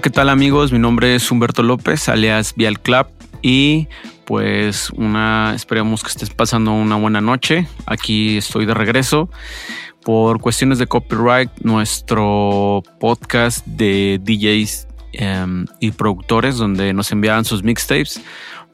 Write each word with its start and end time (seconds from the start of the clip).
¿qué 0.00 0.08
tal 0.08 0.30
amigos? 0.30 0.72
Mi 0.72 0.78
nombre 0.78 1.14
es 1.14 1.30
Humberto 1.30 1.62
López, 1.62 2.08
alias 2.08 2.54
Vial 2.56 2.80
Club 2.80 3.08
y 3.42 3.86
pues 4.24 4.88
una 4.90 5.52
esperemos 5.54 6.02
que 6.02 6.08
estés 6.08 6.30
pasando 6.30 6.72
una 6.72 6.96
buena 6.96 7.20
noche. 7.20 7.68
Aquí 7.84 8.38
estoy 8.38 8.64
de 8.64 8.72
regreso. 8.72 9.28
Por 10.02 10.40
cuestiones 10.40 10.78
de 10.78 10.86
copyright, 10.86 11.50
nuestro 11.60 12.82
podcast 12.98 13.66
de 13.66 14.18
DJs 14.22 14.88
em, 15.12 15.66
y 15.80 15.90
productores 15.90 16.56
donde 16.56 16.94
nos 16.94 17.12
enviaban 17.12 17.44
sus 17.44 17.62
mixtapes, 17.62 18.22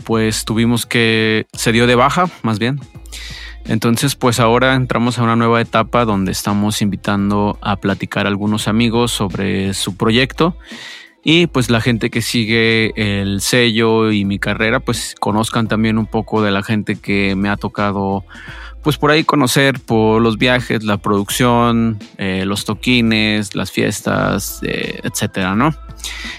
pues 0.05 0.45
tuvimos 0.45 0.87
que 0.87 1.47
se 1.55 1.73
dio 1.73 1.89
de 1.89 1.97
baja, 1.97 2.31
más 2.43 2.61
bien. 2.61 2.79
Entonces, 3.65 4.15
pues 4.15 4.39
ahora 4.39 4.75
entramos 4.75 5.19
a 5.19 5.25
una 5.25 5.35
nueva 5.35 5.61
etapa 5.61 6.05
donde 6.05 6.31
estamos 6.31 6.83
invitando 6.83 7.59
a 7.63 7.77
platicar 7.77 8.27
a 8.27 8.29
algunos 8.29 8.69
amigos 8.69 9.11
sobre 9.11 9.75
su 9.75 9.97
proyecto 9.97 10.57
y 11.29 11.49
pues 11.49 11.71
la 11.71 11.81
gente 11.81 12.09
que 12.09 12.23
sigue 12.23 12.93
el 12.95 13.41
sello 13.41 14.13
y 14.13 14.25
mi 14.25 14.39
carrera, 14.39 14.79
pues 14.79 15.17
conozcan 15.19 15.67
también 15.67 15.99
un 15.99 16.07
poco 16.07 16.41
de 16.41 16.53
la 16.53 16.63
gente 16.63 16.95
que 16.95 17.35
me 17.35 17.49
ha 17.49 17.57
tocado 17.57 18.25
pues 18.85 18.97
por 18.97 19.11
ahí 19.11 19.25
conocer 19.25 19.81
por 19.81 20.23
los 20.23 20.39
viajes, 20.39 20.85
la 20.85 20.99
producción, 20.99 21.99
eh, 22.17 22.45
los 22.47 22.65
toquines, 22.65 23.57
las 23.57 23.73
fiestas, 23.73 24.61
eh, 24.63 25.01
etcétera, 25.03 25.57
¿no? 25.57 25.75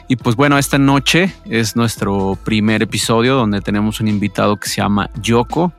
Y 0.08 0.16
pues 0.16 0.38
bueno, 0.38 0.58
esta 0.58 0.78
noche 0.78 1.33
es 1.50 1.76
nuestro 1.76 2.39
primer 2.45 2.81
episodio 2.81 3.36
donde 3.36 3.59
tenemos 3.59 4.00
un 4.00 4.08
invitado 4.08 4.56
que 4.56 4.70
se 4.70 4.78
llama 4.78 5.09
Yoko 5.22 5.73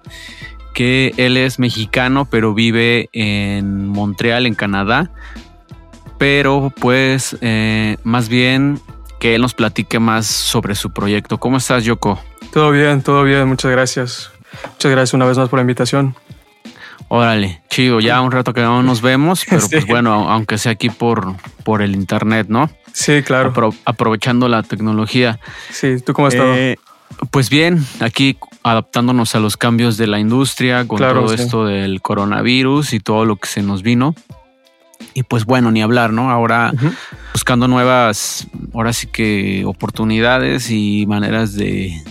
que 0.75 1.15
él 1.17 1.39
es 1.39 1.59
mexicano, 1.59 2.27
pero 2.27 2.53
vive 2.53 3.09
en 3.15 3.89
Montreal, 3.89 4.45
en 4.45 4.55
Canadá. 4.55 5.11
Pero 6.19 6.75
pues 6.79 7.39
eh, 7.41 7.97
más 8.05 8.29
bien 8.29 8.81
que 9.19 9.35
él 9.35 9.43
nos 9.43 9.55
platique 9.55 9.99
más 9.99 10.27
sobre 10.27 10.75
su 10.75 10.91
proyecto. 10.91 11.39
¿Cómo 11.39 11.57
estás, 11.57 11.85
Yoko? 11.85 12.21
Todo 12.53 12.71
bien, 12.71 13.03
todo 13.03 13.25
bien, 13.25 13.47
muchas 13.49 13.71
gracias. 13.71 14.31
Muchas 14.73 14.91
gracias 14.91 15.15
una 15.15 15.27
vez 15.27 15.39
más 15.39 15.49
por 15.49 15.59
la 15.59 15.63
invitación. 15.63 16.15
Órale, 17.09 17.63
chido, 17.71 18.01
ya 18.01 18.21
un 18.21 18.33
rato 18.33 18.53
que 18.53 18.61
no 18.61 18.83
nos 18.83 19.01
vemos, 19.01 19.45
pero 19.49 19.63
pues 19.71 19.87
bueno, 19.87 20.31
aunque 20.31 20.59
sea 20.59 20.73
aquí 20.73 20.91
por, 20.91 21.35
por 21.65 21.83
el 21.83 21.95
internet, 21.95 22.47
¿no? 22.49 22.71
Sí, 22.93 23.23
claro. 23.23 23.53
aprovechando 23.85 24.49
la 24.49 24.63
tecnología. 24.63 25.39
Sí, 25.71 25.97
¿tú 26.05 26.13
cómo 26.13 26.29
has 26.29 26.35
estado? 26.35 26.55
Eh, 26.55 26.77
pues 27.31 27.49
bien, 27.49 27.85
aquí 28.01 28.37
adaptándonos 28.63 29.35
a 29.35 29.41
los 29.41 29.57
cambios 29.57 29.97
de 29.97 30.07
la 30.07 30.19
industria 30.19 30.87
con 30.87 30.99
todo 30.99 31.33
esto 31.33 31.65
del 31.65 32.03
coronavirus 32.03 32.93
y 32.93 33.01
todo 33.01 33.25
lo 33.25 33.37
que 33.37 33.49
se 33.49 33.63
nos 33.63 33.83
vino. 33.83 34.15
Y 35.15 35.23
pues 35.23 35.45
bueno, 35.45 35.71
ni 35.71 35.83
hablar, 35.83 36.13
¿no? 36.13 36.31
Ahora 36.31 36.73
buscando 37.33 37.69
nuevas, 37.69 38.47
ahora 38.75 38.93
sí 38.93 39.07
que 39.07 39.65
oportunidades 39.65 40.71
y 40.71 41.07
maneras 41.07 41.55
de, 41.55 42.03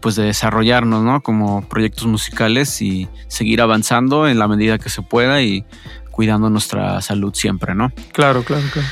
pues 0.00 0.16
de 0.16 0.24
desarrollarnos, 0.24 1.02
¿no? 1.02 1.22
Como 1.22 1.66
proyectos 1.68 2.06
musicales 2.06 2.82
y 2.82 3.08
seguir 3.28 3.60
avanzando 3.60 4.28
en 4.28 4.38
la 4.38 4.48
medida 4.48 4.78
que 4.78 4.90
se 4.90 5.02
pueda 5.02 5.42
y 5.42 5.64
cuidando 6.10 6.50
nuestra 6.50 7.00
salud 7.00 7.34
siempre, 7.34 7.74
¿no? 7.74 7.92
Claro, 8.12 8.44
claro, 8.44 8.64
claro. 8.72 8.88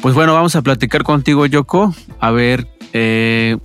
Pues 0.00 0.14
bueno, 0.14 0.34
vamos 0.34 0.56
a 0.56 0.62
platicar 0.62 1.04
contigo, 1.04 1.46
Yoko, 1.46 1.94
a 2.18 2.30
ver 2.32 2.66
eh, 2.92 3.56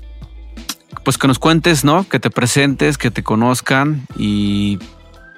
pues 1.04 1.18
que 1.18 1.28
nos 1.28 1.40
cuentes, 1.40 1.84
¿no? 1.84 2.08
Que 2.08 2.20
te 2.20 2.30
presentes, 2.30 2.98
que 2.98 3.12
te 3.12 3.24
conozcan 3.24 4.06
y, 4.18 4.78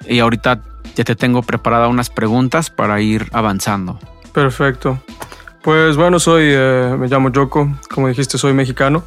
y 0.06 0.18
ahorita 0.18 0.62
ya 0.94 1.04
te 1.04 1.16
tengo 1.16 1.42
preparada 1.42 1.88
unas 1.88 2.10
preguntas 2.10 2.70
para 2.70 3.00
ir 3.00 3.26
avanzando. 3.32 3.98
Perfecto. 4.32 4.98
Pues 5.62 5.96
bueno, 5.96 6.18
soy, 6.18 6.44
eh, 6.46 6.96
me 6.98 7.08
llamo 7.08 7.30
Yoko, 7.30 7.68
como 7.92 8.08
dijiste, 8.08 8.38
soy 8.38 8.54
mexicano, 8.54 9.02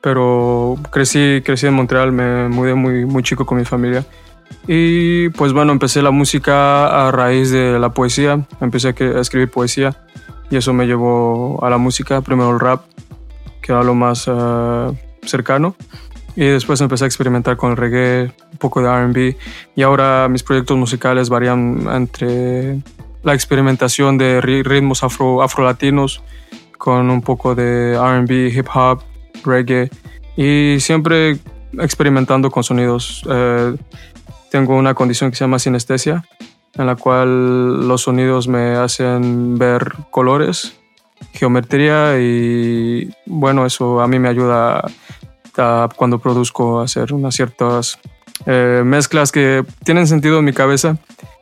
pero 0.00 0.76
crecí, 0.90 1.42
crecí 1.44 1.66
en 1.66 1.74
Montreal, 1.74 2.12
me 2.12 2.48
mudé 2.48 2.74
muy, 2.74 3.04
muy 3.04 3.22
chico 3.22 3.44
con 3.44 3.58
mi 3.58 3.64
familia. 3.64 4.04
Y 4.66 5.28
pues 5.30 5.52
bueno, 5.52 5.72
empecé 5.72 6.02
la 6.02 6.10
música 6.10 7.06
a 7.06 7.10
raíz 7.10 7.50
de 7.50 7.78
la 7.78 7.90
poesía, 7.90 8.46
empecé 8.60 8.88
a 8.88 9.20
escribir 9.20 9.50
poesía 9.50 9.96
y 10.50 10.56
eso 10.56 10.72
me 10.72 10.86
llevó 10.86 11.62
a 11.64 11.70
la 11.70 11.78
música, 11.78 12.20
primero 12.20 12.50
el 12.50 12.60
rap, 12.60 12.82
que 13.60 13.72
era 13.72 13.82
lo 13.82 13.94
más 13.94 14.26
eh, 14.28 14.92
cercano. 15.24 15.74
Y 16.38 16.46
después 16.46 16.80
empecé 16.80 17.02
a 17.02 17.08
experimentar 17.08 17.56
con 17.56 17.76
reggae, 17.76 18.32
un 18.52 18.58
poco 18.58 18.80
de 18.80 18.88
RB. 18.88 19.36
Y 19.74 19.82
ahora 19.82 20.28
mis 20.28 20.44
proyectos 20.44 20.76
musicales 20.76 21.30
varían 21.30 21.88
entre 21.92 22.78
la 23.24 23.34
experimentación 23.34 24.18
de 24.18 24.40
ritmos 24.40 25.02
afro, 25.02 25.42
afrolatinos 25.42 26.22
con 26.78 27.10
un 27.10 27.22
poco 27.22 27.56
de 27.56 27.98
RB, 27.98 28.56
hip 28.56 28.68
hop, 28.72 29.02
reggae. 29.44 29.90
Y 30.36 30.76
siempre 30.78 31.38
experimentando 31.76 32.52
con 32.52 32.62
sonidos. 32.62 33.24
Eh, 33.28 33.74
tengo 34.52 34.76
una 34.76 34.94
condición 34.94 35.30
que 35.30 35.36
se 35.36 35.42
llama 35.42 35.58
sinestesia, 35.58 36.24
en 36.74 36.86
la 36.86 36.94
cual 36.94 37.88
los 37.88 38.02
sonidos 38.02 38.46
me 38.46 38.76
hacen 38.76 39.58
ver 39.58 39.92
colores, 40.12 40.76
geometría 41.32 42.20
y 42.20 43.12
bueno, 43.26 43.66
eso 43.66 44.00
a 44.00 44.06
mí 44.06 44.20
me 44.20 44.28
ayuda 44.28 44.84
cuando 45.96 46.18
produzco 46.18 46.80
hacer 46.80 47.12
unas 47.12 47.34
ciertas 47.34 47.98
eh, 48.46 48.82
mezclas 48.84 49.32
que 49.32 49.64
tienen 49.84 50.06
sentido 50.06 50.38
en 50.38 50.44
mi 50.44 50.52
cabeza, 50.52 50.98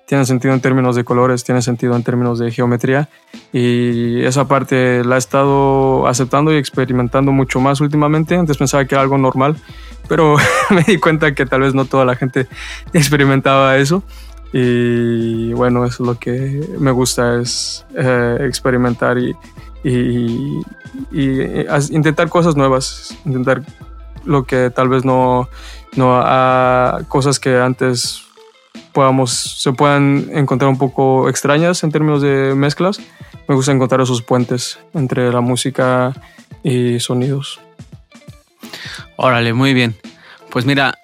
tienen 0.07 0.25
sentido 0.25 0.55
en 0.55 0.61
términos 0.61 0.97
de 0.97 1.05
colores, 1.05 1.45
tienen 1.45 1.63
sentido 1.63 1.97
en 1.97 2.03
términos 2.03 2.39
de 2.39 2.51
geometría 2.51 3.09
y 3.53 4.23
esa 4.25 4.47
parte 4.47 5.05
la 5.05 5.17
he 5.17 5.19
estado 5.19 6.07
aceptando 6.07 6.53
y 6.53 6.57
experimentando 6.57 7.33
mucho 7.33 7.61
más 7.61 7.81
últimamente. 7.81 8.37
Antes 8.37 8.57
pensaba 8.57 8.85
que 8.85 8.95
era 8.95 9.03
algo 9.03 9.19
normal, 9.19 9.57
pero 10.09 10.37
me 10.71 10.83
di 10.83 10.99
cuenta 10.99 11.35
que 11.35 11.45
tal 11.45 11.63
vez 11.63 11.75
no 11.75 11.85
toda 11.85 12.05
la 12.05 12.15
gente 12.15 12.47
experimentaba 12.93 13.77
eso. 13.77 14.03
Y 14.53 15.53
bueno, 15.53 15.85
eso 15.85 16.05
es 16.05 16.07
lo 16.07 16.19
que 16.19 16.67
me 16.79 16.93
gusta, 16.93 17.41
es 17.41 17.85
eh, 17.97 18.39
experimentar 18.43 19.19
y, 19.19 19.37
y, 19.85 20.63
y, 21.13 21.67
intentar 21.91 22.29
cosas 22.29 22.57
nuevas, 22.57 23.19
intentar 23.27 23.63
lo 24.27 24.45
que 24.45 24.71
tal 24.71 24.89
vez 24.89 25.05
no, 25.05 25.49
no 25.97 26.21
a 26.23 27.01
cosas 27.09 27.41
que 27.41 27.59
antes 27.59 28.23
podamos, 28.93 29.31
se 29.31 29.73
puedan 29.73 30.29
encontrar 30.33 30.71
un 30.71 30.79
poco 30.79 31.29
extrañas 31.29 31.83
en 31.85 31.93
términos 31.93 32.23
de 32.23 32.55
mezclas. 32.55 32.99
Me 33.49 33.55
gusta 33.55 33.73
encontrar 33.73 34.01
esos 34.01 34.23
puentes 34.23 34.79
entre 34.95 35.33
la 35.33 35.41
música 35.41 36.13
y 36.63 36.99
sonidos. 37.01 37.61
Órale, 39.17 39.53
muy 39.53 39.73
bien. 39.73 39.97
Pues 40.51 40.65
mira, 40.65 40.99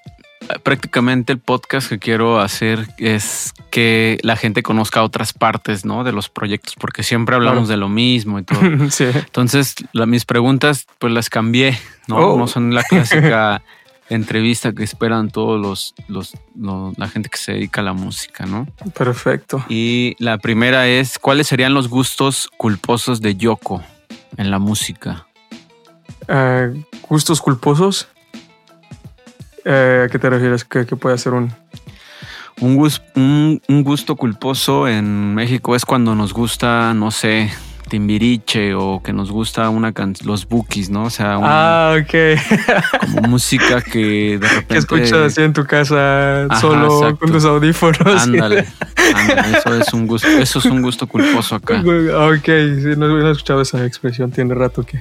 prácticamente 0.62 1.32
el 1.32 1.38
podcast 1.38 1.88
que 1.88 1.98
quiero 1.98 2.40
hacer 2.40 2.88
es 2.98 3.52
que 3.70 4.18
la 4.22 4.36
gente 4.36 4.62
conozca 4.62 5.02
otras 5.02 5.32
partes, 5.32 5.84
¿no? 5.84 6.04
De 6.04 6.12
los 6.12 6.28
proyectos, 6.28 6.74
porque 6.78 7.02
siempre 7.02 7.34
hablamos 7.34 7.68
de 7.68 7.76
lo 7.76 7.88
mismo 7.88 8.38
y 8.38 8.44
todo. 8.44 8.60
Entonces, 8.64 9.74
mis 10.06 10.24
preguntas, 10.24 10.86
pues 10.98 11.12
las 11.12 11.30
cambié, 11.30 11.78
¿no? 12.06 12.16
Oh. 12.16 12.38
No 12.38 12.46
son 12.46 12.74
la 12.74 12.82
clásica 12.82 13.62
entrevista 14.08 14.72
que 14.72 14.84
esperan 14.84 15.30
todos 15.30 15.60
los, 15.60 15.94
los, 16.08 16.34
la 16.96 17.08
gente 17.08 17.28
que 17.28 17.38
se 17.38 17.52
dedica 17.52 17.80
a 17.80 17.84
la 17.84 17.92
música, 17.92 18.46
¿no? 18.46 18.66
Perfecto. 18.96 19.64
Y 19.68 20.14
la 20.18 20.38
primera 20.38 20.86
es, 20.88 21.18
¿cuáles 21.18 21.46
serían 21.46 21.74
los 21.74 21.88
gustos 21.88 22.48
culposos 22.56 23.20
de 23.20 23.36
Yoko 23.36 23.82
en 24.36 24.50
la 24.50 24.58
música? 24.58 25.26
Eh, 26.28 26.84
¿Gustos 27.08 27.40
culposos? 27.40 28.08
Eh, 29.64 30.04
¿A 30.06 30.08
qué 30.08 30.18
te 30.18 30.30
refieres? 30.30 30.64
¿Qué, 30.64 30.84
puede 30.84 31.18
ser 31.18 31.32
un...? 31.34 31.52
Un, 32.60 33.60
un, 33.68 33.82
gusto 33.82 34.14
culposo 34.14 34.86
en 34.86 35.34
México 35.34 35.74
es 35.74 35.84
cuando 35.84 36.14
nos 36.14 36.32
gusta, 36.32 36.94
no 36.94 37.10
sé, 37.10 37.50
Timbiriche 37.92 38.74
o 38.74 39.02
que 39.02 39.12
nos 39.12 39.30
gusta 39.30 39.68
una 39.68 39.92
los 40.24 40.48
bookies, 40.48 40.88
¿no? 40.88 41.04
O 41.04 41.10
sea, 41.10 41.38
ah, 41.42 41.94
ok. 42.00 42.40
como 43.00 43.28
música 43.28 43.82
que 43.82 44.38
de 44.38 44.48
repente. 44.48 44.66
Que 44.66 44.78
escuchas 44.78 45.12
así 45.12 45.42
en 45.42 45.52
tu 45.52 45.66
casa 45.66 46.46
solo 46.58 47.18
con 47.18 47.32
tus 47.32 47.44
audífonos. 47.44 48.22
Ándale, 48.22 48.66
ándale, 49.14 49.58
eso 49.58 49.74
es 49.74 49.92
un 49.92 50.06
gusto, 50.06 50.26
eso 50.26 50.58
es 50.60 50.64
un 50.64 50.80
gusto 50.80 51.06
culposo 51.06 51.56
acá. 51.56 51.82
Ok, 51.84 52.46
sí, 52.46 52.94
no, 52.96 53.28
he 53.28 53.30
escuchado 53.30 53.60
esa 53.60 53.84
expresión, 53.84 54.30
tiene 54.30 54.54
rato 54.54 54.84
que 54.84 54.98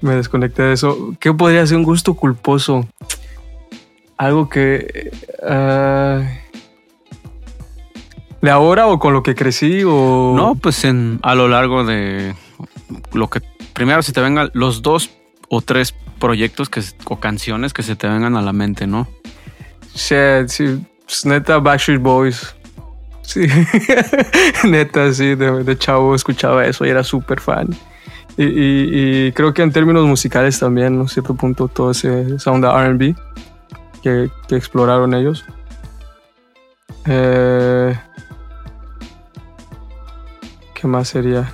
me 0.00 0.14
desconecté 0.14 0.62
de 0.62 0.72
eso. 0.72 1.14
¿Qué 1.20 1.34
podría 1.34 1.66
ser 1.66 1.76
un 1.76 1.82
gusto 1.82 2.14
culposo? 2.14 2.88
Algo 4.16 4.48
que... 4.48 5.10
Uh, 5.42 6.24
¿De 8.40 8.50
ahora 8.50 8.86
o 8.88 8.98
con 8.98 9.14
lo 9.14 9.22
que 9.22 9.34
crecí 9.34 9.82
o...? 9.86 10.34
No, 10.36 10.54
pues 10.54 10.84
en, 10.84 11.18
a 11.22 11.34
lo 11.34 11.48
largo 11.48 11.84
de 11.84 12.34
lo 13.12 13.30
que... 13.30 13.40
Primero, 13.72 14.02
si 14.02 14.12
te 14.12 14.20
vengan 14.20 14.50
los 14.52 14.82
dos 14.82 15.10
o 15.48 15.62
tres 15.62 15.94
proyectos 16.18 16.68
que, 16.68 16.82
o 17.06 17.20
canciones 17.20 17.72
que 17.72 17.82
se 17.82 17.96
te 17.96 18.06
vengan 18.06 18.36
a 18.36 18.42
la 18.42 18.52
mente, 18.52 18.86
¿no? 18.86 19.08
Sí, 19.94 20.14
sí. 20.48 20.84
Pues 21.04 21.26
neta, 21.26 21.58
Backstreet 21.58 22.00
Boys. 22.00 22.54
Sí. 23.22 23.46
neta, 24.64 25.12
sí, 25.12 25.34
de, 25.34 25.64
de, 25.64 25.78
chavo 25.78 26.14
escuchaba 26.14 26.66
eso 26.66 26.84
y 26.84 26.90
era 26.90 27.02
súper 27.02 27.40
fan. 27.40 27.68
y, 28.36 29.32
creo 29.32 29.54
que 29.54 29.62
en 29.62 29.72
términos 29.72 30.04
musicales 30.06 30.58
también, 30.58 31.00
a 31.00 31.08
cierto 31.08 31.34
punto, 31.34 31.68
todo 31.68 31.92
ese, 31.92 32.34
esa 32.34 32.50
onda 32.50 32.72
RB 32.88 33.14
que, 34.04 34.30
exploraron 34.54 35.14
ellos. 35.14 35.44
Eh, 37.06 37.98
¿Qué 40.74 40.86
más 40.86 41.08
sería? 41.08 41.52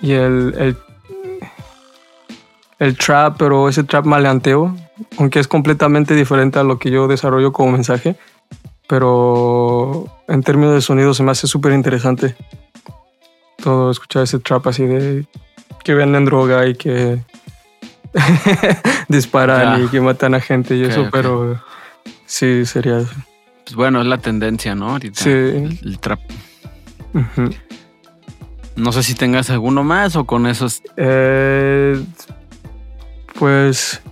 Y 0.00 0.12
el, 0.12 0.54
el, 0.58 0.76
el 2.78 2.98
trap, 2.98 3.36
pero 3.38 3.68
ese 3.68 3.84
trap 3.84 4.06
maleanteo, 4.06 4.74
aunque 5.18 5.40
es 5.40 5.48
completamente 5.48 6.14
diferente 6.14 6.58
a 6.58 6.64
lo 6.64 6.78
que 6.78 6.90
yo 6.90 7.08
desarrollo 7.08 7.52
como 7.52 7.72
mensaje, 7.72 8.16
pero 8.88 10.06
en 10.28 10.42
términos 10.42 10.74
de 10.74 10.80
sonido 10.80 11.14
se 11.14 11.22
me 11.22 11.30
hace 11.30 11.46
súper 11.46 11.72
interesante 11.72 12.36
todo 13.62 13.90
escuchar 13.90 14.24
ese 14.24 14.38
trap 14.38 14.66
así 14.66 14.84
de 14.84 15.26
que 15.82 15.94
venden 15.94 16.24
droga 16.24 16.66
y 16.66 16.74
que 16.74 17.18
disparan 19.08 19.84
y 19.84 19.88
que 19.88 20.00
matan 20.00 20.34
a 20.34 20.40
gente 20.40 20.76
y 20.76 20.84
eso, 20.84 21.08
pero 21.10 21.60
sí 22.26 22.64
sería 22.66 22.98
eso. 22.98 23.14
Pues 23.64 23.76
bueno, 23.76 24.00
es 24.00 24.06
la 24.06 24.18
tendencia, 24.18 24.74
¿no? 24.74 24.98
sí. 25.12 25.30
El, 25.30 25.98
trap. 26.00 26.20
No 28.76 28.92
sé 28.92 29.02
si 29.02 29.14
tengas 29.14 29.50
alguno 29.50 29.84
más 29.84 30.16
o 30.16 30.24
con 30.24 30.46
esos. 30.46 30.82
Eh, 30.96 32.02
pues 33.38 34.02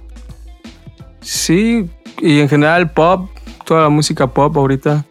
sí, 1.21 1.89
y 2.21 2.41
en 2.41 2.49
general 2.49 2.91
pop, 2.93 3.31
toda 3.65 3.83
la 3.83 3.89
música 3.89 4.27
pop 4.27 4.57
ahorita 4.57 5.05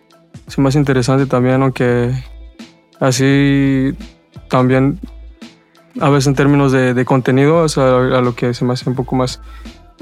es 0.47 0.57
más 0.57 0.75
interesante 0.75 1.25
también, 1.25 1.61
aunque 1.61 2.13
así 2.99 3.93
también 4.49 4.99
a 5.99 6.09
veces 6.09 6.27
en 6.27 6.35
términos 6.35 6.71
de, 6.71 7.05
contenido, 7.05 7.65
a 7.65 8.21
lo 8.21 8.35
que 8.35 8.53
se 8.53 8.65
me 8.65 8.73
hace 8.73 8.89
un 8.89 8.95
poco 8.95 9.15
más 9.15 9.41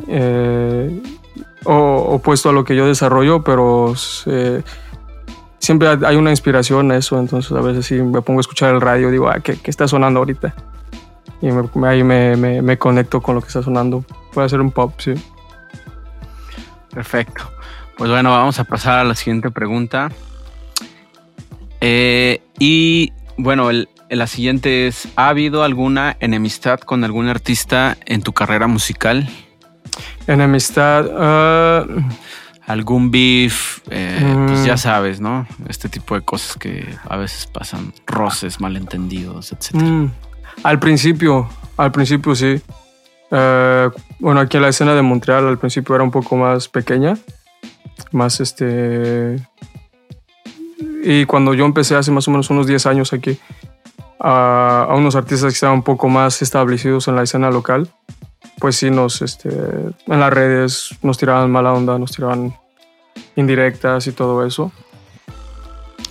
eh, 0.08 1.02
opuesto 1.66 2.50
a 2.50 2.54
lo 2.54 2.64
que 2.64 2.76
yo 2.76 2.86
desarrollo, 2.86 3.44
pero 3.44 3.94
siempre 5.60 5.88
hay 5.88 6.16
una 6.16 6.32
inspiración 6.32 6.92
a 6.92 6.98
eso, 6.98 7.20
entonces 7.20 7.52
a 7.52 7.62
veces 7.62 7.86
sí 7.86 7.96
me 7.96 8.22
pongo 8.22 8.40
a 8.40 8.42
escuchar 8.42 8.74
el 8.74 8.82
radio, 8.82 9.12
digo, 9.12 9.30
ah, 9.30 9.40
¿qué, 9.40 9.58
está 9.66 9.88
sonando 9.88 10.20
ahorita? 10.20 10.54
Y 11.42 11.48
ahí 11.86 12.04
me, 12.04 12.36
me, 12.36 12.78
conecto 12.78 13.22
con 13.22 13.36
lo 13.36 13.42
que 13.42 13.48
está 13.48 13.64
sonando. 13.64 14.04
Puede 14.34 14.50
ser 14.50 14.60
un 14.60 14.72
pop, 14.72 14.94
sí. 14.98 15.14
Perfecto. 16.94 17.44
Pues 17.98 18.10
bueno, 18.10 18.32
vamos 18.32 18.60
a 18.60 18.66
pasar 18.66 19.00
a 19.00 19.04
la 19.06 19.16
siguiente 19.16 19.50
pregunta. 19.50 20.10
Eh, 21.80 22.42
y 22.58 23.14
bueno, 23.38 23.70
la 24.10 24.28
siguiente 24.28 24.88
es, 24.88 25.08
¿ha 25.16 25.30
habido 25.30 25.64
alguna 25.64 26.18
enemistad 26.20 26.80
con 26.80 27.04
algún 27.04 27.28
artista 27.28 27.98
en 28.06 28.22
tu 28.22 28.34
carrera 28.34 28.68
musical? 28.68 29.30
Enemistad... 30.28 31.06
Ah, 31.18 31.86
algún 32.70 33.10
beef, 33.10 33.80
eh, 33.90 34.46
pues 34.48 34.64
ya 34.64 34.76
mm. 34.76 34.78
sabes, 34.78 35.20
¿no? 35.20 35.48
Este 35.68 35.90
tipo 35.90 36.14
de 36.14 36.22
cosas 36.22 36.56
que 36.56 36.86
a 37.10 37.18
veces 37.18 37.48
pasan, 37.48 37.94
roces, 38.06 38.62
malentendidos, 38.62 39.52
etc. 39.52 39.74
Mm. 39.74 40.06
Al 40.62 40.78
principio, 40.78 41.50
al 41.78 41.92
principio 41.92 42.36
sí. 42.36 42.62
Eh, 43.32 43.90
bueno, 44.20 44.40
aquí 44.40 44.58
en 44.58 44.64
la 44.64 44.70
escena 44.70 44.94
de 44.94 45.02
Montreal 45.02 45.48
al 45.48 45.58
principio 45.58 45.96
era 45.96 46.04
un 46.04 46.12
poco 46.12 46.38
más 46.38 46.68
pequeña, 46.68 47.18
más 48.12 48.40
este... 48.40 49.38
Y 51.04 51.26
cuando 51.26 51.56
yo 51.56 51.66
empecé 51.66 51.96
hace 51.96 52.12
más 52.12 52.28
o 52.28 52.32
menos 52.32 52.52
unos 52.52 52.68
10 52.68 52.86
años 52.86 53.14
aquí, 53.14 53.40
a, 54.20 54.88
a 54.90 54.96
unos 54.96 55.16
artistas 55.16 55.52
que 55.52 55.56
estaban 55.56 55.78
un 55.78 55.84
poco 55.84 56.10
más 56.10 56.42
establecidos 56.42 57.08
en 57.08 57.16
la 57.16 57.24
escena 57.24 57.50
local, 57.50 57.90
pues 58.60 58.76
sí 58.76 58.92
nos, 58.92 59.22
este, 59.22 59.50
en 59.50 60.20
las 60.20 60.32
redes 60.32 60.96
nos 61.02 61.18
tiraban 61.18 61.50
mala 61.50 61.74
onda, 61.74 61.98
nos 61.98 62.12
tiraban 62.12 62.56
indirectas 63.36 64.08
y 64.08 64.12
todo 64.12 64.46
eso. 64.46 64.72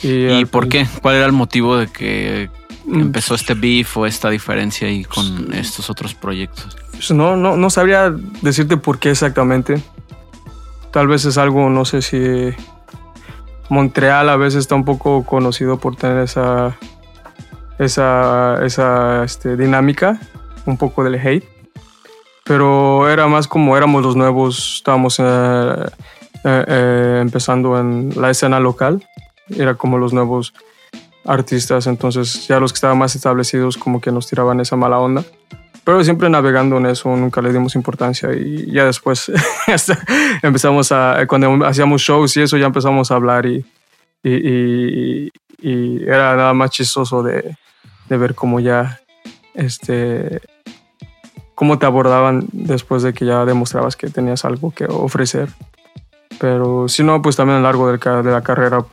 ¿Y, 0.02 0.44
por 0.46 0.68
qué? 0.68 0.86
¿Cuál 1.02 1.16
era 1.16 1.26
el 1.26 1.32
motivo 1.32 1.76
de 1.76 1.88
que 1.88 2.50
mm. 2.84 3.00
empezó 3.00 3.34
este 3.34 3.54
beef 3.54 3.96
o 3.96 4.06
esta 4.06 4.30
diferencia 4.30 4.88
ahí 4.88 5.04
con 5.04 5.52
estos 5.52 5.90
otros 5.90 6.14
proyectos? 6.14 6.76
No, 7.10 7.36
no, 7.36 7.56
no 7.56 7.70
sabría 7.70 8.10
decirte 8.42 8.76
por 8.76 8.98
qué 8.98 9.10
exactamente. 9.10 9.82
Tal 10.92 11.06
vez 11.06 11.24
es 11.24 11.36
algo, 11.36 11.68
no 11.68 11.84
sé 11.84 12.02
si 12.02 12.18
Montreal 13.68 14.28
a 14.28 14.36
veces 14.36 14.60
está 14.60 14.74
un 14.74 14.84
poco 14.84 15.24
conocido 15.24 15.78
por 15.78 15.96
tener 15.96 16.18
esa, 16.18 16.78
esa, 17.78 18.64
esa 18.64 19.24
este, 19.24 19.56
dinámica, 19.56 20.20
un 20.66 20.76
poco 20.76 21.04
del 21.04 21.14
hate 21.14 21.58
pero 22.48 23.08
era 23.10 23.28
más 23.28 23.46
como 23.46 23.76
éramos 23.76 24.02
los 24.02 24.16
nuevos, 24.16 24.76
estábamos 24.78 25.20
eh, 25.20 25.22
eh, 26.44 26.64
eh, 26.66 27.18
empezando 27.20 27.78
en 27.78 28.10
la 28.16 28.30
escena 28.30 28.58
local, 28.58 29.06
era 29.50 29.74
como 29.74 29.98
los 29.98 30.14
nuevos 30.14 30.54
artistas, 31.26 31.86
entonces 31.86 32.48
ya 32.48 32.58
los 32.58 32.72
que 32.72 32.78
estaban 32.78 32.96
más 32.96 33.14
establecidos 33.14 33.76
como 33.76 34.00
que 34.00 34.10
nos 34.10 34.26
tiraban 34.26 34.60
esa 34.60 34.76
mala 34.76 34.98
onda. 34.98 35.24
Pero 35.84 36.02
siempre 36.02 36.30
navegando 36.30 36.78
en 36.78 36.86
eso, 36.86 37.14
nunca 37.16 37.42
le 37.42 37.52
dimos 37.52 37.74
importancia 37.74 38.32
y 38.32 38.70
ya 38.72 38.86
después 38.86 39.30
empezamos 40.42 40.90
a, 40.90 41.26
cuando 41.26 41.66
hacíamos 41.66 42.00
shows 42.00 42.34
y 42.38 42.42
eso 42.42 42.56
ya 42.56 42.66
empezamos 42.66 43.10
a 43.10 43.14
hablar 43.14 43.44
y, 43.44 43.64
y, 44.22 45.30
y, 45.60 46.02
era 46.02 46.34
nada 46.34 46.54
más 46.54 46.70
chistoso 46.70 47.22
de, 47.22 47.56
de 48.08 48.16
ver 48.16 48.34
cómo 48.34 48.60
ya 48.60 49.00
este, 49.54 50.40
cómo 51.54 51.78
te 51.78 51.86
abordaban 51.86 52.46
después 52.52 53.02
de 53.02 53.12
que 53.12 53.26
ya 53.26 53.44
demostrabas 53.44 53.96
que 53.96 54.08
tenías 54.08 54.44
algo 54.44 54.70
que 54.70 54.84
ofrecer. 54.84 55.48
Pero 56.38 56.88
si 56.88 57.02
no, 57.02 57.20
pues 57.20 57.34
también 57.34 57.56
a 57.56 57.60
lo 57.60 57.64
largo 57.64 57.90
de, 57.90 58.30
la 58.30 58.42
carrera, 58.42 58.84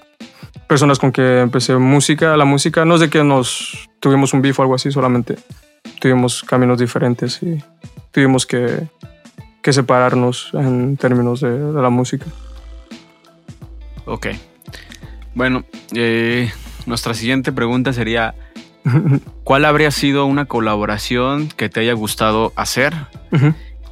personas 0.68 0.98
con 0.98 1.12
que 1.12 1.42
empecé 1.42 1.76
música, 1.76 2.36
la 2.36 2.46
música, 2.46 2.84
no 2.84 2.96
es 2.96 3.02
de 3.02 3.12
que 3.12 3.24
nos 3.24 3.88
tuvimos 4.00 4.34
un 4.34 4.42
beef 4.42 4.58
o 4.58 4.64
algo 4.64 4.74
así, 4.74 4.92
solamente 4.92 5.38
tuvimos 6.02 6.42
caminos 6.44 6.80
diferentes 6.80 7.42
y 7.44 7.64
tuvimos 8.12 8.48
que, 8.48 8.88
que 9.62 9.72
separarnos 9.72 10.50
en 10.54 10.98
términos 10.98 11.42
de, 11.42 11.58
la 11.72 11.92
música. 11.92 12.26
Ok. 14.06 14.28
Bueno, 15.36 15.66
eh, 15.94 16.52
nuestra 16.88 17.14
siguiente 17.14 17.52
pregunta 17.52 17.94
sería, 17.94 18.34
¿Cuál 19.44 19.66
habría 19.66 19.90
sido 19.90 20.26
una 20.26 20.46
colaboración 20.46 21.48
que 21.50 21.70
te 21.70 21.80
haya 21.80 21.94
gustado 21.94 22.54
hacer 22.56 22.94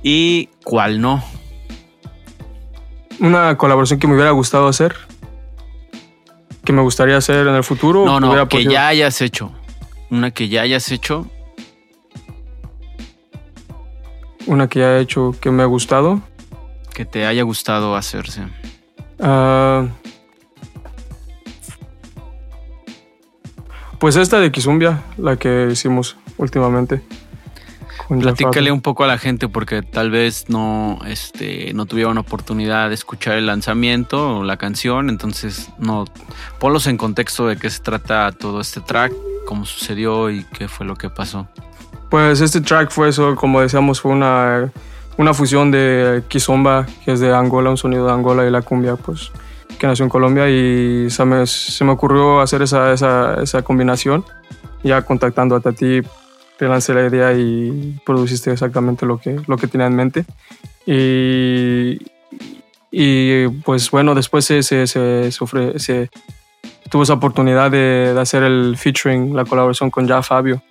y 0.04 0.50
cuál 0.64 1.02
no? 1.02 1.24
Una 3.20 3.58
colaboración 3.58 4.00
que 4.00 4.08
me 4.08 4.14
hubiera 4.14 4.32
gustado 4.32 4.68
hacer, 4.68 4.96
que 6.64 6.74
me 6.74 6.82
gustaría 6.82 7.18
hacer 7.18 7.48
en 7.48 7.56
el 7.56 7.64
futuro. 7.64 8.06
No, 8.06 8.20
no, 8.20 8.48
que 8.48 8.66
ya 8.66 8.88
hayas 8.88 9.22
hecho. 9.22 9.52
Una 10.12 10.32
que 10.32 10.48
ya 10.48 10.62
hayas 10.62 10.92
hecho. 10.92 11.28
Una 14.46 14.68
que 14.68 14.80
ya 14.80 14.98
he 14.98 15.02
hecho 15.02 15.36
que 15.40 15.50
me 15.50 15.64
ha 15.64 15.68
gustado. 15.68 16.22
Que 16.94 17.06
te 17.06 17.26
haya 17.26 17.42
gustado 17.44 17.96
hacerse. 17.96 18.44
Ah... 19.20 19.88
Pues 24.04 24.18
esta 24.18 24.42
de 24.42 24.52
Kizumbia, 24.52 25.02
la 25.18 25.38
que 25.38 25.70
hicimos 25.72 26.18
últimamente. 26.38 27.02
Platícale 28.10 28.70
un 28.70 28.82
poco 28.82 29.06
a 29.06 29.08
la 29.08 29.18
gente 29.18 29.48
porque 29.48 29.82
tal 29.82 30.12
vez 30.12 30.50
no, 30.50 31.00
este, 31.08 31.72
no 31.74 31.86
tuvieron 31.86 32.18
oportunidad 32.18 32.90
de 32.90 32.96
escuchar 32.96 33.38
el 33.38 33.46
lanzamiento 33.46 34.40
o 34.40 34.44
la 34.44 34.58
canción, 34.58 35.10
entonces 35.10 35.70
no 35.80 36.04
ponlos 36.60 36.88
en 36.88 36.98
contexto 36.98 37.48
de 37.48 37.56
qué 37.56 37.70
se 37.70 37.80
trata 37.82 38.34
todo 38.34 38.60
este 38.60 38.82
track, 38.82 39.14
cómo 39.46 39.66
sucedió 39.66 40.30
y 40.30 40.44
qué 40.52 40.68
fue 40.68 40.86
lo 40.86 40.98
que 40.98 41.10
pasó. 41.10 41.48
Pues 42.10 42.42
este 42.42 42.60
track 42.60 42.92
fue 42.92 43.08
eso, 43.08 43.38
como 43.38 43.62
decíamos, 43.62 44.02
fue 44.02 44.12
una, 44.12 44.70
una 45.16 45.34
fusión 45.34 45.72
de 45.72 46.26
Kizomba, 46.28 46.88
que 47.06 47.14
es 47.14 47.22
de 47.22 47.34
Angola, 47.34 47.70
un 47.70 47.78
sonido 47.78 48.08
de 48.08 48.12
Angola 48.12 48.46
y 48.46 48.52
la 48.52 48.64
cumbia, 48.64 48.98
pues 48.98 49.32
que 49.78 49.88
nació 49.88 50.04
en 50.04 50.10
Colombia 50.10 50.50
y 50.50 51.10
se 51.10 51.26
me, 51.26 51.46
se 51.46 51.84
me 51.84 51.92
ocurrió 51.92 52.42
hacer 52.42 52.62
esa, 52.62 52.94
esa, 52.94 53.42
esa, 53.42 53.62
combinación. 53.62 54.26
Ya 54.84 55.02
contactando 55.02 55.56
a 55.56 55.62
Tati, 55.62 56.02
te 56.58 56.68
lancé 56.68 56.94
la 56.94 57.08
idea 57.08 57.34
y 57.34 58.00
produciste 58.06 58.52
exactamente 58.52 59.06
lo 59.06 59.18
que, 59.18 59.40
lo 59.48 59.58
que 59.58 59.68
tenía 59.68 59.88
en 59.88 59.96
mente. 59.96 60.26
Y, 60.86 62.00
y 62.92 63.48
pues 63.64 63.90
bueno, 63.92 64.14
después 64.14 64.46
se, 64.46 64.62
se, 64.64 64.86
se, 64.88 65.32
se 65.32 66.10
tuvo 66.90 67.04
esa 67.04 67.14
oportunidad 67.14 67.72
de, 67.72 68.14
de, 68.14 68.20
hacer 68.20 68.44
el 68.44 68.76
featuring, 68.78 69.36
la 69.36 69.46
colaboración 69.46 69.90
con 69.90 70.08
Ya 70.08 70.22
Fabio, 70.22 70.62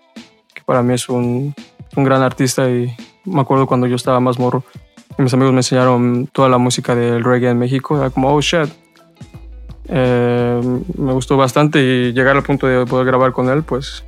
que 0.55 0.63
para 0.65 0.83
mí 0.83 0.95
es 0.95 1.09
un, 1.09 1.55
un 1.97 2.05
gran 2.05 2.23
artista 2.23 2.69
y 2.69 2.95
me 3.25 3.41
acuerdo 3.41 3.67
cuando 3.67 3.87
yo 3.87 3.97
estaba 3.97 4.21
más 4.21 4.39
morro 4.39 4.63
y 5.19 5.23
mis 5.23 5.35
amigos 5.35 5.53
me 5.53 5.59
enseñaron 5.59 6.27
toda 6.33 6.49
la 6.49 6.59
música 6.59 6.95
del 6.95 7.23
reggae 7.23 7.51
en 7.51 7.59
México, 7.59 7.99
era 7.99 8.11
como, 8.11 8.33
oh 8.35 8.41
shit, 8.41 8.71
Eh, 9.89 10.61
me 10.97 11.13
gustó 11.13 11.37
bastante 11.37 11.83
y 11.83 12.13
llegar 12.13 12.37
al 12.37 12.43
punto 12.43 12.67
de 12.67 12.87
poder 12.87 13.07
grabar 13.07 13.33
con 13.33 13.49
él, 13.49 13.63
pues 13.63 14.05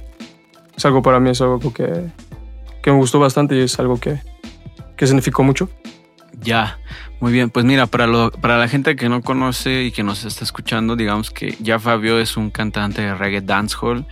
es 0.77 0.85
algo 0.85 1.03
para 1.03 1.21
mí, 1.21 1.31
es 1.31 1.41
algo 1.41 1.59
que, 1.73 2.11
que 2.83 2.91
me 2.91 2.97
gustó 2.97 3.19
bastante 3.19 3.57
y 3.57 3.61
es 3.61 3.79
algo 3.79 3.99
que, 3.99 4.21
que 4.97 5.07
significó 5.07 5.43
mucho. 5.43 5.69
Ya, 6.41 6.79
muy 7.21 7.33
bien. 7.33 7.51
Pues 7.51 7.65
mira, 7.65 7.87
para, 7.87 8.07
lo, 8.07 8.31
para 8.31 8.59
la 8.59 8.69
gente 8.69 8.97
que 8.97 9.09
no 9.09 9.23
conoce 9.23 9.85
y 9.85 9.93
que 9.93 10.03
nos 10.03 10.25
está 10.25 10.45
escuchando, 10.45 10.97
digamos 10.97 11.31
que 11.31 11.57
ya 11.61 11.79
Fabio 11.79 12.19
es 12.19 12.37
un 12.37 12.51
cantante 12.51 13.03
de 13.03 13.15
reggae 13.15 13.41
dancehall, 13.41 14.07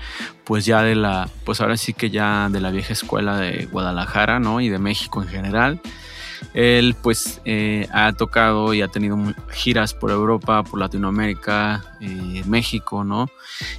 pues 0.44 0.64
ya 0.64 0.82
de 0.82 0.94
la, 0.94 1.28
pues 1.44 1.60
ahora 1.60 1.76
sí 1.76 1.92
que 1.92 2.10
ya 2.10 2.48
de 2.48 2.60
la 2.60 2.70
vieja 2.70 2.92
escuela 2.92 3.36
de 3.36 3.66
Guadalajara, 3.66 4.38
¿no? 4.38 4.60
Y 4.60 4.68
de 4.68 4.78
México 4.78 5.22
en 5.22 5.28
general. 5.28 5.80
Él 6.54 6.94
pues 7.02 7.40
eh, 7.44 7.88
ha 7.92 8.12
tocado 8.12 8.74
y 8.74 8.82
ha 8.82 8.88
tenido 8.88 9.16
giras 9.50 9.94
por 9.94 10.10
Europa, 10.10 10.62
por 10.62 10.78
Latinoamérica, 10.78 11.82
eh, 12.00 12.42
México, 12.46 13.04
¿no? 13.04 13.28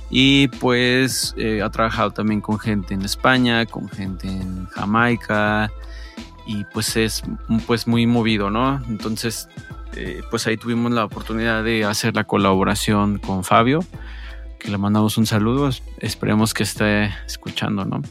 Y 0.10 0.48
pues 0.48 1.34
eh, 1.38 1.62
ha 1.62 1.70
trabajado 1.70 2.12
también 2.12 2.42
con 2.42 2.60
gente 2.60 2.94
en 2.94 3.04
España, 3.04 3.66
con 3.66 3.90
gente 3.90 4.28
en 4.28 4.66
Jamaica, 4.68 5.72
y 6.46 6.64
pues 6.66 6.96
es 6.98 7.24
pues 7.68 7.88
muy 7.88 8.08
movido, 8.08 8.50
¿no? 8.50 8.82
Entonces, 8.88 9.48
eh, 9.96 10.22
pues 10.30 10.48
ahí 10.48 10.58
tuvimos 10.58 10.92
la 10.92 11.06
oportunidad 11.06 11.64
de 11.64 11.86
hacer 11.86 12.16
la 12.16 12.24
colaboración 12.24 13.20
con 13.20 13.44
Fabio, 13.44 13.86
que 14.60 14.72
le 14.72 14.78
mandamos 14.78 15.18
un 15.18 15.26
saludo, 15.26 15.70
esperemos 16.00 16.54
que 16.54 16.64
esté 16.64 17.12
escuchando, 17.26 17.86
¿no? 17.86 18.02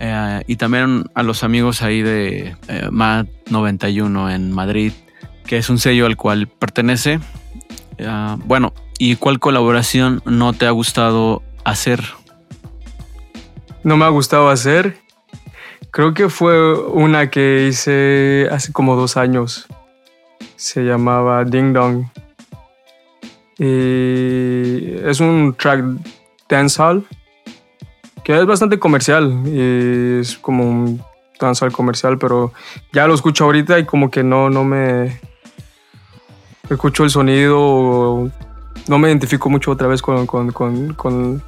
Eh, 0.00 0.42
y 0.46 0.56
también 0.56 1.04
a 1.14 1.22
los 1.22 1.42
amigos 1.42 1.82
ahí 1.82 2.02
de 2.02 2.56
eh, 2.68 2.88
MAD 2.90 3.26
91 3.50 4.30
en 4.30 4.52
Madrid, 4.52 4.92
que 5.44 5.58
es 5.58 5.68
un 5.70 5.78
sello 5.78 6.06
al 6.06 6.16
cual 6.16 6.46
pertenece. 6.46 7.20
bueno, 8.44 8.72
¿y 8.98 9.16
cuál 9.16 9.40
colaboración 9.40 10.22
no 10.24 10.52
te 10.52 10.66
ha 10.66 10.70
gustado 10.70 11.42
hacer? 11.64 12.00
No 13.82 13.96
me 13.96 14.04
ha 14.04 14.08
gustado 14.08 14.50
hacer. 14.50 14.98
Creo 15.90 16.14
que 16.14 16.28
fue 16.28 16.74
una 16.88 17.30
que 17.30 17.66
hice 17.68 18.48
hace 18.50 18.72
como 18.72 18.96
dos 18.96 19.16
años. 19.16 19.66
Se 20.56 20.82
llamaba 20.82 21.44
Ding 21.44 21.72
Dong. 21.72 22.04
Y 23.58 24.94
es 25.04 25.18
un 25.20 25.54
track 25.58 25.84
dancehall 26.48 27.04
que 28.28 28.38
es 28.38 28.44
bastante 28.44 28.78
comercial. 28.78 29.40
Y 29.46 30.20
es 30.20 30.36
como 30.36 30.62
un 30.62 31.02
dancehall 31.40 31.72
comercial, 31.72 32.18
pero 32.18 32.52
ya 32.92 33.06
lo 33.06 33.14
escucho 33.14 33.44
ahorita 33.44 33.78
y 33.78 33.86
como 33.86 34.10
que 34.10 34.22
no, 34.22 34.50
no 34.50 34.64
me 34.64 35.18
escucho 36.68 37.04
el 37.04 37.10
sonido. 37.10 38.30
No 38.86 38.98
me 38.98 39.08
identifico 39.08 39.48
mucho 39.48 39.70
otra 39.70 39.88
vez 39.88 40.02
con, 40.02 40.26
con, 40.26 40.52
con, 40.52 40.92
con 40.92 41.42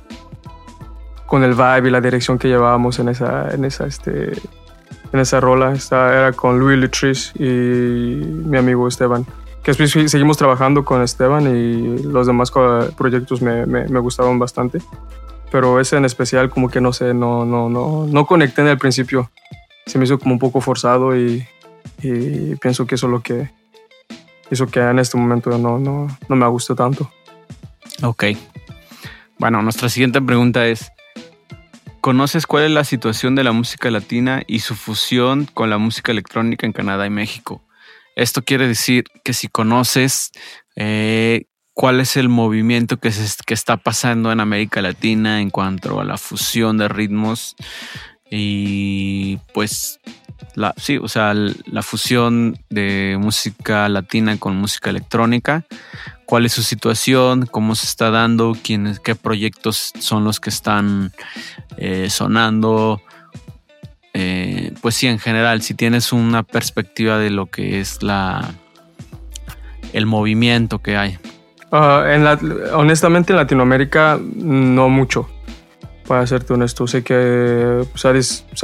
con 1.26 1.44
el 1.44 1.52
vibe 1.52 1.88
y 1.88 1.90
la 1.90 2.00
dirección 2.00 2.38
que 2.38 2.48
llevábamos 2.48 2.98
en 2.98 3.10
esa, 3.10 3.50
en 3.54 3.66
esa, 3.66 3.86
este, 3.86 4.32
en 5.12 5.20
esa 5.20 5.38
rola. 5.38 5.72
Esta 5.72 6.16
era 6.16 6.32
con 6.32 6.58
Louis 6.58 6.78
Lutrice 6.78 7.32
y 7.38 8.24
mi 8.24 8.56
amigo 8.56 8.88
Esteban. 8.88 9.26
Que 9.62 9.72
después 9.72 10.10
seguimos 10.10 10.38
trabajando 10.38 10.82
con 10.82 11.02
Esteban 11.02 11.46
y 11.54 12.02
los 12.04 12.26
demás 12.26 12.50
proyectos 12.96 13.42
me, 13.42 13.66
me, 13.66 13.86
me 13.86 14.00
gustaban 14.00 14.38
bastante. 14.38 14.80
Pero 15.50 15.80
ese 15.80 15.96
en 15.96 16.04
especial 16.04 16.50
como 16.50 16.68
que 16.68 16.80
no 16.80 16.92
sé, 16.92 17.14
no, 17.14 17.44
no, 17.44 17.68
no, 17.68 18.06
no 18.06 18.26
conecté 18.26 18.60
en 18.62 18.68
el 18.68 18.78
principio. 18.78 19.30
Se 19.86 19.98
me 19.98 20.04
hizo 20.04 20.18
como 20.18 20.34
un 20.34 20.38
poco 20.38 20.60
forzado 20.60 21.16
y, 21.16 21.46
y 22.02 22.54
pienso 22.56 22.86
que 22.86 22.94
eso 22.94 23.06
es 23.06 23.10
lo 23.10 23.20
que 23.20 23.50
hizo 24.50 24.66
que 24.66 24.80
en 24.80 24.98
este 24.98 25.16
momento 25.16 25.50
no, 25.58 25.78
no, 25.78 26.06
no 26.28 26.36
me 26.36 26.46
guste 26.46 26.74
tanto. 26.74 27.10
Ok. 28.02 28.24
Bueno, 29.38 29.62
nuestra 29.62 29.88
siguiente 29.88 30.20
pregunta 30.20 30.66
es, 30.66 30.92
¿Conoces 32.00 32.46
cuál 32.46 32.64
es 32.64 32.70
la 32.70 32.84
situación 32.84 33.34
de 33.34 33.44
la 33.44 33.52
música 33.52 33.90
latina 33.90 34.42
y 34.46 34.60
su 34.60 34.74
fusión 34.74 35.46
con 35.52 35.68
la 35.68 35.76
música 35.76 36.12
electrónica 36.12 36.64
en 36.64 36.72
Canadá 36.72 37.04
y 37.04 37.10
México? 37.10 37.62
Esto 38.16 38.42
quiere 38.42 38.66
decir 38.66 39.04
que 39.22 39.34
si 39.34 39.48
conoces 39.48 40.32
eh, 40.76 41.44
cuál 41.80 41.98
es 42.00 42.18
el 42.18 42.28
movimiento 42.28 42.98
que, 42.98 43.10
se, 43.10 43.42
que 43.46 43.54
está 43.54 43.78
pasando 43.78 44.30
en 44.30 44.40
América 44.40 44.82
Latina 44.82 45.40
en 45.40 45.48
cuanto 45.48 45.98
a 45.98 46.04
la 46.04 46.18
fusión 46.18 46.76
de 46.76 46.88
ritmos 46.88 47.56
y 48.30 49.38
pues 49.54 49.98
la, 50.54 50.74
sí, 50.76 50.98
o 50.98 51.08
sea, 51.08 51.32
la 51.32 51.80
fusión 51.80 52.58
de 52.68 53.16
música 53.18 53.88
latina 53.88 54.36
con 54.36 54.56
música 54.56 54.90
electrónica, 54.90 55.64
cuál 56.26 56.44
es 56.44 56.52
su 56.52 56.62
situación, 56.62 57.46
cómo 57.46 57.74
se 57.74 57.86
está 57.86 58.10
dando, 58.10 58.54
quiénes, 58.62 59.00
qué 59.00 59.14
proyectos 59.14 59.94
son 60.00 60.22
los 60.22 60.38
que 60.38 60.50
están 60.50 61.12
eh, 61.78 62.10
sonando. 62.10 63.00
Eh, 64.12 64.74
pues 64.82 64.96
sí, 64.96 65.06
en 65.06 65.18
general, 65.18 65.62
si 65.62 65.72
tienes 65.72 66.12
una 66.12 66.42
perspectiva 66.42 67.16
de 67.16 67.30
lo 67.30 67.46
que 67.46 67.80
es 67.80 68.02
la 68.02 68.52
el 69.94 70.04
movimiento 70.04 70.80
que 70.80 70.98
hay. 70.98 71.18
Ah, 71.72 72.04
en 72.08 72.26
honestamente 72.74 73.32
en 73.32 73.36
Latinoamérica 73.36 74.18
no 74.20 74.88
mucho, 74.88 75.28
para 76.06 76.26
serte 76.26 76.52
honesto. 76.54 76.86
Sé 76.86 77.02
que 77.04 77.84
se 77.94 78.08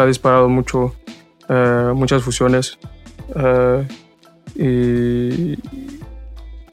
ha, 0.02 0.06
disparado 0.06 0.48
mucho, 0.48 0.94
eh, 1.48 1.92
muchas 1.94 2.22
fusiones. 2.22 2.78
y 4.56 5.56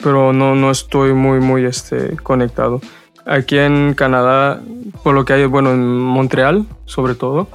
pero 0.04 0.34
no, 0.34 0.54
no 0.54 0.70
estoy 0.70 1.14
muy, 1.14 1.40
muy 1.40 1.64
este, 1.64 2.16
conectado. 2.18 2.82
Aquí 3.24 3.56
en 3.56 3.94
Canadá, 3.94 4.60
por 5.02 5.14
lo 5.14 5.24
que 5.24 5.32
hay, 5.32 5.46
bueno, 5.46 5.72
en 5.72 5.98
Montreal 5.98 6.66
sobre 6.84 7.14
todo, 7.14 7.48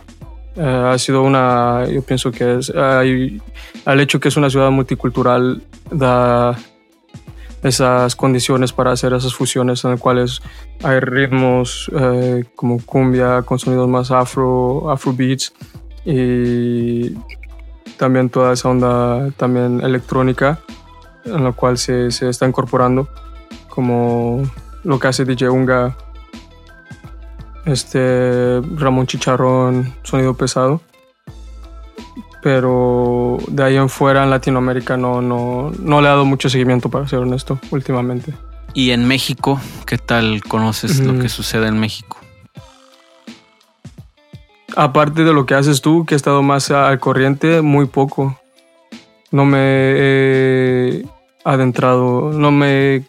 eh, 0.56 0.64
ha 0.64 0.98
sido 0.98 1.22
una, 1.22 1.86
yo 1.88 2.02
pienso 2.02 2.32
que 2.32 2.58
es, 2.58 2.72
al 2.72 4.00
hecho 4.00 4.20
que 4.20 4.30
es 4.30 4.36
una 4.36 4.50
ciudad 4.50 4.72
multicultural, 4.72 5.62
da 5.92 6.58
esas 7.64 8.16
condiciones 8.16 8.74
para 8.74 8.92
hacer 8.92 9.14
esas 9.14 9.34
fusiones 9.34 9.84
en 9.84 9.92
las 9.92 10.00
cuales 10.00 10.42
hay 10.84 11.00
ritmos 11.00 11.92
eh, 12.00 12.46
como 12.56 12.84
cumbia 12.86 13.42
con 13.42 13.60
sonidos 13.60 13.90
más 13.90 14.12
afro, 14.12 14.90
afro 14.90 15.14
beats 15.14 15.54
y 16.06 17.16
también 17.98 18.30
toda 18.30 18.54
esa 18.54 18.70
onda 18.70 19.30
también 19.32 19.82
electrónica 19.82 20.60
en 21.26 21.44
la 21.44 21.52
cual 21.52 21.78
se, 21.78 22.12
se 22.12 22.30
está 22.30 22.48
incorporando, 22.48 23.10
como 23.68 24.44
lo 24.84 25.00
que 25.00 25.08
hace 25.08 25.26
DJ 25.26 25.50
Unga, 25.50 25.98
este 27.66 28.62
Ramón 28.76 29.06
Chicharrón, 29.06 29.94
sonido 30.04 30.34
pesado. 30.34 30.82
Pero 32.42 33.38
de 33.48 33.64
ahí 33.64 33.76
en 33.76 33.90
fuera 33.90 34.24
en 34.24 34.30
Latinoamérica 34.30 34.96
no, 34.96 35.22
no, 35.22 35.72
no 35.80 36.02
le 36.02 36.08
he 36.08 36.10
dado 36.10 36.26
mucho 36.26 36.50
seguimiento, 36.50 36.90
para 36.90 37.08
ser 37.08 37.20
honesto, 37.20 37.60
últimamente. 37.72 38.34
¿Y 38.74 38.92
en 38.92 39.08
México? 39.08 39.60
¿Qué 39.86 39.98
tal 39.98 40.42
conoces 40.44 41.00
lo 41.00 41.20
que 41.20 41.28
sucede 41.28 41.68
en 41.68 41.80
México? 41.80 42.18
Aparte 44.76 45.24
de 45.24 45.34
lo 45.34 45.46
que 45.46 45.56
haces 45.56 45.82
tú, 45.82 46.06
que 46.06 46.14
he 46.14 46.18
estado 46.18 46.44
más 46.44 46.72
al 46.72 47.00
corriente, 47.00 47.62
muy 47.62 47.88
poco 47.88 48.40
no 49.32 49.46
me 49.46 49.60
he 49.60 51.06
adentrado, 51.44 52.32
no 52.34 52.52
me 52.52 52.96
he 52.96 53.04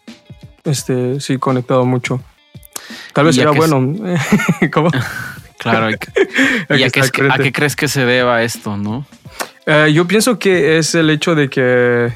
este, 0.63 1.19
sí, 1.19 1.37
conectado 1.37 1.85
mucho. 1.85 2.21
Tal 3.13 3.25
vez 3.25 3.35
sea 3.35 3.51
bueno. 3.51 3.93
¿Cómo? 4.73 4.89
Claro. 5.57 5.89
¿Y 6.69 6.83
a, 6.83 6.89
qué, 6.89 7.51
crees 7.51 7.75
que 7.75 7.87
se 7.87 8.05
deba 8.05 8.41
esto, 8.43 8.77
no? 8.77 9.05
Eh, 9.65 9.91
yo 9.93 10.07
pienso 10.07 10.39
que 10.39 10.77
es 10.77 10.95
el 10.95 11.09
hecho 11.09 11.35
de 11.35 11.49
que 11.49 12.11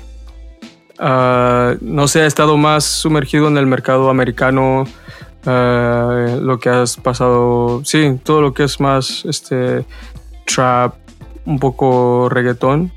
ah, 1.00 1.76
no 1.82 2.08
se 2.08 2.22
ha 2.22 2.26
estado 2.26 2.58
más 2.58 2.84
sumergido 2.84 3.48
en 3.48 3.58
el 3.58 3.68
mercado 3.68 4.10
americano, 4.10 4.86
eh, 5.46 6.40
lo 6.42 6.60
que 6.60 6.70
has 6.70 6.98
pasado, 6.98 7.82
sí, 7.84 8.20
todo 8.24 8.42
lo 8.42 8.54
que 8.54 8.64
es 8.64 8.80
más 8.80 9.26
este 9.26 9.86
trap, 10.46 10.96
un 11.46 11.60
poco 11.60 12.30
reggaetón 12.30 12.92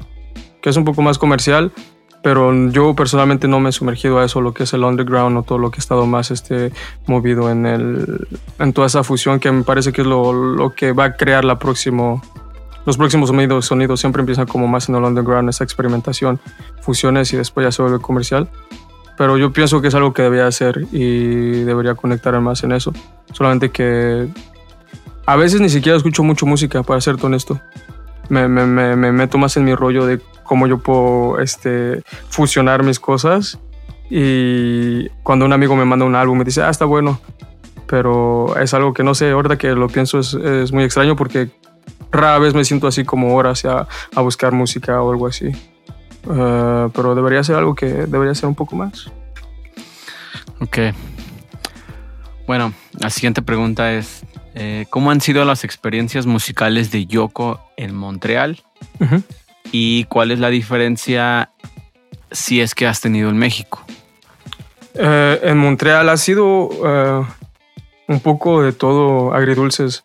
que 0.61 0.71
es 0.71 0.77
un 0.77 0.85
poco 0.85 1.03
más 1.03 1.19
comercial, 1.19 1.73
pero 2.23 2.53
yo 2.71 2.95
personalmente 2.95 3.49
no 3.49 3.61
me 3.61 3.71
he 3.71 3.73
sumergido 3.73 4.19
a 4.19 4.25
eso, 4.25 4.41
lo 4.41 4.53
que 4.55 4.65
es 4.65 4.73
el 4.73 4.85
underground 4.85 5.37
o 5.39 5.43
todo 5.43 5.59
lo 5.59 5.71
que 5.71 5.77
ha 5.77 5.81
estado 5.81 6.07
más 6.07 6.31
este, 6.31 6.73
movido 7.07 7.51
en, 7.51 7.67
el, 7.67 8.29
en 8.59 8.73
toda 8.73 8.87
esa 8.87 9.05
fusión 9.05 9.41
que 9.41 9.53
me 9.53 9.63
parece 9.63 9.93
que 9.93 10.01
es 10.01 10.07
lo, 10.07 10.33
lo 10.33 10.75
que 10.75 10.93
va 10.93 11.05
a 11.05 11.17
crear 11.17 11.45
la 11.45 11.59
próximo, 11.59 12.23
los 12.89 12.97
próximos 12.97 13.29
sonidos, 13.29 14.01
siempre 14.01 14.21
empiezan 14.21 14.47
como 14.47 14.67
más 14.67 14.89
en 14.89 14.95
el 14.95 15.05
underground, 15.05 15.51
esa 15.51 15.63
experimentación, 15.63 16.41
fusiones 16.81 17.31
y 17.35 17.37
después 17.37 17.67
ya 17.67 17.71
se 17.71 17.83
vuelve 17.83 17.99
comercial. 17.99 18.49
Pero 19.19 19.37
yo 19.37 19.53
pienso 19.53 19.83
que 19.83 19.89
es 19.89 19.95
algo 19.95 20.15
que 20.15 20.23
debería 20.23 20.47
hacer 20.47 20.87
y 20.91 21.65
debería 21.65 21.95
conectar 21.97 22.41
más 22.41 22.65
en 22.65 22.73
eso. 22.73 22.95
Solamente 23.35 23.71
que 23.71 24.27
a 25.27 25.37
veces 25.37 25.61
ni 25.61 25.69
siquiera 25.69 25.99
escucho 25.99 26.23
mucho 26.23 26.47
música, 26.47 26.83
para 26.83 26.99
ser 27.03 27.17
honesto 27.21 27.61
me, 28.31 28.49
me, 28.49 28.97
me, 28.97 29.13
meto 29.13 29.37
más 29.37 29.55
en 29.59 29.65
mi 29.65 29.75
rollo 29.75 30.07
de 30.07 30.19
cómo 30.43 30.67
yo 30.67 30.79
puedo 30.79 31.41
este, 31.41 32.03
fusionar 32.31 32.83
mis 32.85 32.99
cosas 32.99 33.59
Y 34.09 35.11
cuando 35.25 35.45
un 35.45 35.53
amigo 35.53 35.77
me 35.77 35.85
manda 35.85 36.07
un 36.07 36.15
álbum, 36.15 36.39
me 36.39 36.45
dice, 36.45 36.63
ah, 36.63 36.71
está 36.71 36.87
bueno. 36.87 37.21
Pero 37.87 38.57
es 38.59 38.73
algo 38.73 38.95
que 38.95 39.05
no 39.05 39.15
sé, 39.15 39.31
ahorita 39.31 39.59
que 39.59 39.73
lo 39.73 39.89
pienso 39.89 40.21
es, 40.21 40.33
es 40.33 40.73
muy 40.73 40.85
extraño 40.85 41.17
porque 41.17 41.51
rara 42.11 42.39
vez 42.39 42.55
me 42.55 42.65
siento 42.65 42.87
así 42.87 43.05
como 43.05 43.35
horas 43.37 43.65
a, 43.65 43.87
a 44.15 44.21
buscar 44.21 44.53
música 44.53 45.01
o 45.03 45.11
algo 45.11 45.27
así. 45.27 45.47
Eh, 46.31 46.89
pero 46.95 47.15
debería 47.15 47.43
ser 47.45 47.57
algo 47.57 47.75
que 47.75 47.87
debería 47.87 48.35
ser 48.35 48.49
un 48.49 48.55
poco 48.55 48.77
más. 48.77 49.11
Ok. 50.61 50.79
Bueno, 52.47 52.73
la 52.99 53.11
siguiente 53.11 53.43
pregunta 53.43 53.93
es, 53.93 54.25
eh, 54.55 54.87
¿cómo 54.91 55.11
han 55.11 55.21
sido 55.21 55.45
las 55.45 55.65
experiencias 55.65 56.27
musicales 56.27 56.91
de 56.91 57.07
Yoko 57.07 57.61
en 57.77 57.95
Montreal? 57.95 58.63
¿Y 59.71 60.05
cuál 60.05 60.31
es 60.31 60.39
la 60.39 60.49
diferencia 60.49 61.51
si 62.31 62.61
es 62.61 62.75
que 62.75 62.87
has 62.87 63.01
tenido 63.01 63.29
en 63.29 63.37
México? 63.37 63.85
Eh, 64.95 65.41
en 65.43 65.59
Montreal 65.59 66.09
ha 66.09 66.17
sido 66.17 66.71
eh, 66.85 67.25
un 68.09 68.21
poco 68.21 68.63
de 68.63 68.73
todo 68.73 69.33
agridulces. 69.35 70.03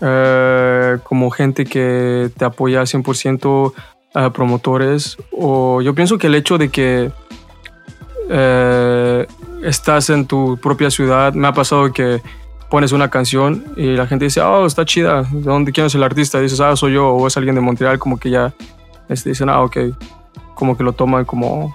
Eh, 0.00 0.98
como 1.02 1.30
gente 1.30 1.64
que 1.64 2.30
te 2.36 2.44
apoya 2.44 2.82
100% 2.82 3.72
a 4.14 4.30
promotores. 4.30 5.16
O 5.32 5.82
yo 5.82 5.94
pienso 5.94 6.18
que 6.18 6.28
el 6.28 6.34
hecho 6.34 6.58
de 6.58 6.68
que 6.68 7.10
eh, 8.30 9.26
estás 9.62 10.10
en 10.10 10.26
tu 10.26 10.58
propia 10.58 10.90
ciudad, 10.90 11.32
me 11.34 11.48
ha 11.48 11.52
pasado 11.52 11.92
que 11.92 12.20
pones 12.70 12.92
una 12.92 13.08
canción 13.08 13.64
y 13.76 13.96
la 13.96 14.06
gente 14.06 14.26
dice, 14.26 14.40
oh, 14.42 14.66
está 14.66 14.84
chida, 14.84 15.22
¿de 15.22 15.40
dónde 15.40 15.72
quién 15.72 15.86
es 15.86 15.94
el 15.94 16.02
artista? 16.02 16.38
Dices, 16.38 16.60
ah, 16.60 16.76
soy 16.76 16.94
yo, 16.94 17.08
o 17.08 17.26
es 17.26 17.36
alguien 17.36 17.54
de 17.54 17.60
Montreal, 17.62 17.98
como 17.98 18.18
que 18.18 18.30
ya 18.30 18.52
este, 19.08 19.30
dicen, 19.30 19.48
ah, 19.48 19.62
ok, 19.62 19.78
como 20.54 20.76
que 20.76 20.84
lo 20.84 20.92
toman 20.92 21.24
como 21.24 21.74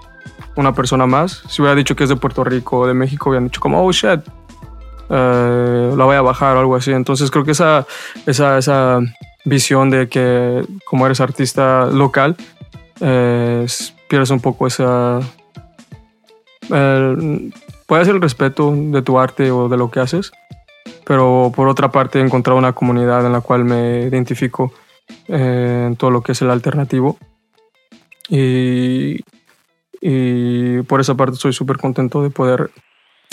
una 0.56 0.72
persona 0.72 1.06
más. 1.06 1.42
Si 1.48 1.60
hubiera 1.60 1.74
dicho 1.74 1.96
que 1.96 2.04
es 2.04 2.10
de 2.10 2.16
Puerto 2.16 2.44
Rico 2.44 2.80
o 2.80 2.86
de 2.86 2.94
México, 2.94 3.30
hubieran 3.30 3.44
dicho 3.44 3.60
como, 3.60 3.84
oh, 3.84 3.90
shit, 3.90 4.20
eh, 5.10 5.94
la 5.96 6.04
voy 6.04 6.16
a 6.16 6.22
bajar 6.22 6.56
o 6.56 6.60
algo 6.60 6.76
así. 6.76 6.92
Entonces 6.92 7.30
creo 7.30 7.44
que 7.44 7.52
esa, 7.52 7.86
esa, 8.26 8.58
esa 8.58 9.00
visión 9.44 9.90
de 9.90 10.08
que 10.08 10.64
como 10.84 11.06
eres 11.06 11.20
artista 11.20 11.86
local, 11.86 12.36
eh, 13.00 13.66
pierdes 14.08 14.30
un 14.30 14.40
poco 14.40 14.66
esa... 14.66 15.20
puede 16.68 18.04
ser 18.04 18.14
el 18.14 18.22
respeto 18.22 18.72
de 18.74 19.02
tu 19.02 19.18
arte 19.18 19.50
o 19.50 19.68
de 19.68 19.76
lo 19.76 19.90
que 19.90 20.00
haces, 20.00 20.32
pero 21.04 21.52
por 21.54 21.68
otra 21.68 21.90
parte 21.90 22.18
he 22.18 22.22
encontrado 22.22 22.58
una 22.58 22.72
comunidad 22.72 23.26
en 23.26 23.32
la 23.32 23.40
cual 23.40 23.64
me 23.64 24.02
identifico 24.02 24.72
eh, 25.28 25.84
en 25.88 25.96
todo 25.96 26.10
lo 26.10 26.22
que 26.22 26.32
es 26.32 26.42
el 26.42 26.50
alternativo. 26.50 27.18
Y, 28.28 29.20
y 30.00 30.82
por 30.82 31.00
esa 31.00 31.14
parte 31.14 31.34
estoy 31.34 31.52
súper 31.52 31.76
contento 31.76 32.22
de 32.22 32.30
poder 32.30 32.70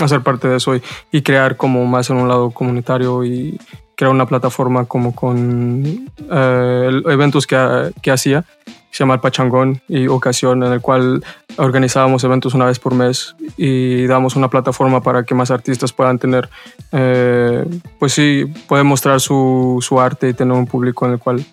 hacer 0.06 0.22
parte 0.22 0.48
de 0.48 0.58
eso 0.58 0.76
y, 0.76 0.82
y 1.12 1.22
crear 1.22 1.58
como 1.58 1.86
más 1.86 2.10
en 2.10 2.18
un 2.18 2.28
lado 2.28 2.52
comunitario 2.52 3.24
y 3.24 3.60
crear 4.02 4.12
una 4.12 4.26
plataforma 4.26 4.86
como 4.86 5.14
con 5.14 6.10
eh, 6.32 7.02
eventos 7.06 7.46
que, 7.46 7.92
que 8.02 8.10
hacía, 8.10 8.44
se 8.90 9.04
llama 9.04 9.14
el 9.14 9.20
Pachangón 9.20 9.80
y 9.88 10.08
Ocasión, 10.08 10.64
en 10.64 10.74
el 10.74 10.82
cual 10.82 11.24
organizábamos 11.58 12.24
eventos 12.24 12.56
una 12.56 12.66
vez 12.66 12.80
por 12.80 12.96
mes 12.96 13.36
y 13.58 14.08
damos 14.08 14.36
una 14.36 14.50
plataforma 14.50 15.02
para 15.02 15.24
que 15.24 15.36
más 15.36 15.52
artistas 15.52 15.94
puedan 15.94 16.18
tener, 16.18 16.50
eh, 16.92 17.64
pues 18.00 18.14
sí, 18.14 18.52
pueden 18.68 18.88
mostrar 18.88 19.22
su, 19.22 19.78
su 19.82 20.00
arte 20.00 20.30
y 20.30 20.34
tener 20.34 20.58
un 20.58 20.66
público 20.66 21.06
en 21.06 21.12
el 21.12 21.20
cual 21.20 21.46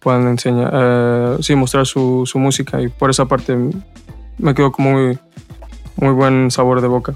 puedan 0.00 0.26
enseñar, 0.26 0.72
eh, 0.74 1.36
sí, 1.42 1.54
mostrar 1.54 1.86
su, 1.86 2.24
su 2.26 2.40
música 2.40 2.82
y 2.82 2.88
por 2.88 3.10
esa 3.10 3.26
parte 3.26 3.56
me 4.36 4.52
quedo 4.52 4.72
como 4.72 4.90
muy, 4.94 5.18
muy 5.94 6.12
buen 6.12 6.50
sabor 6.50 6.80
de 6.80 6.88
boca 6.88 7.14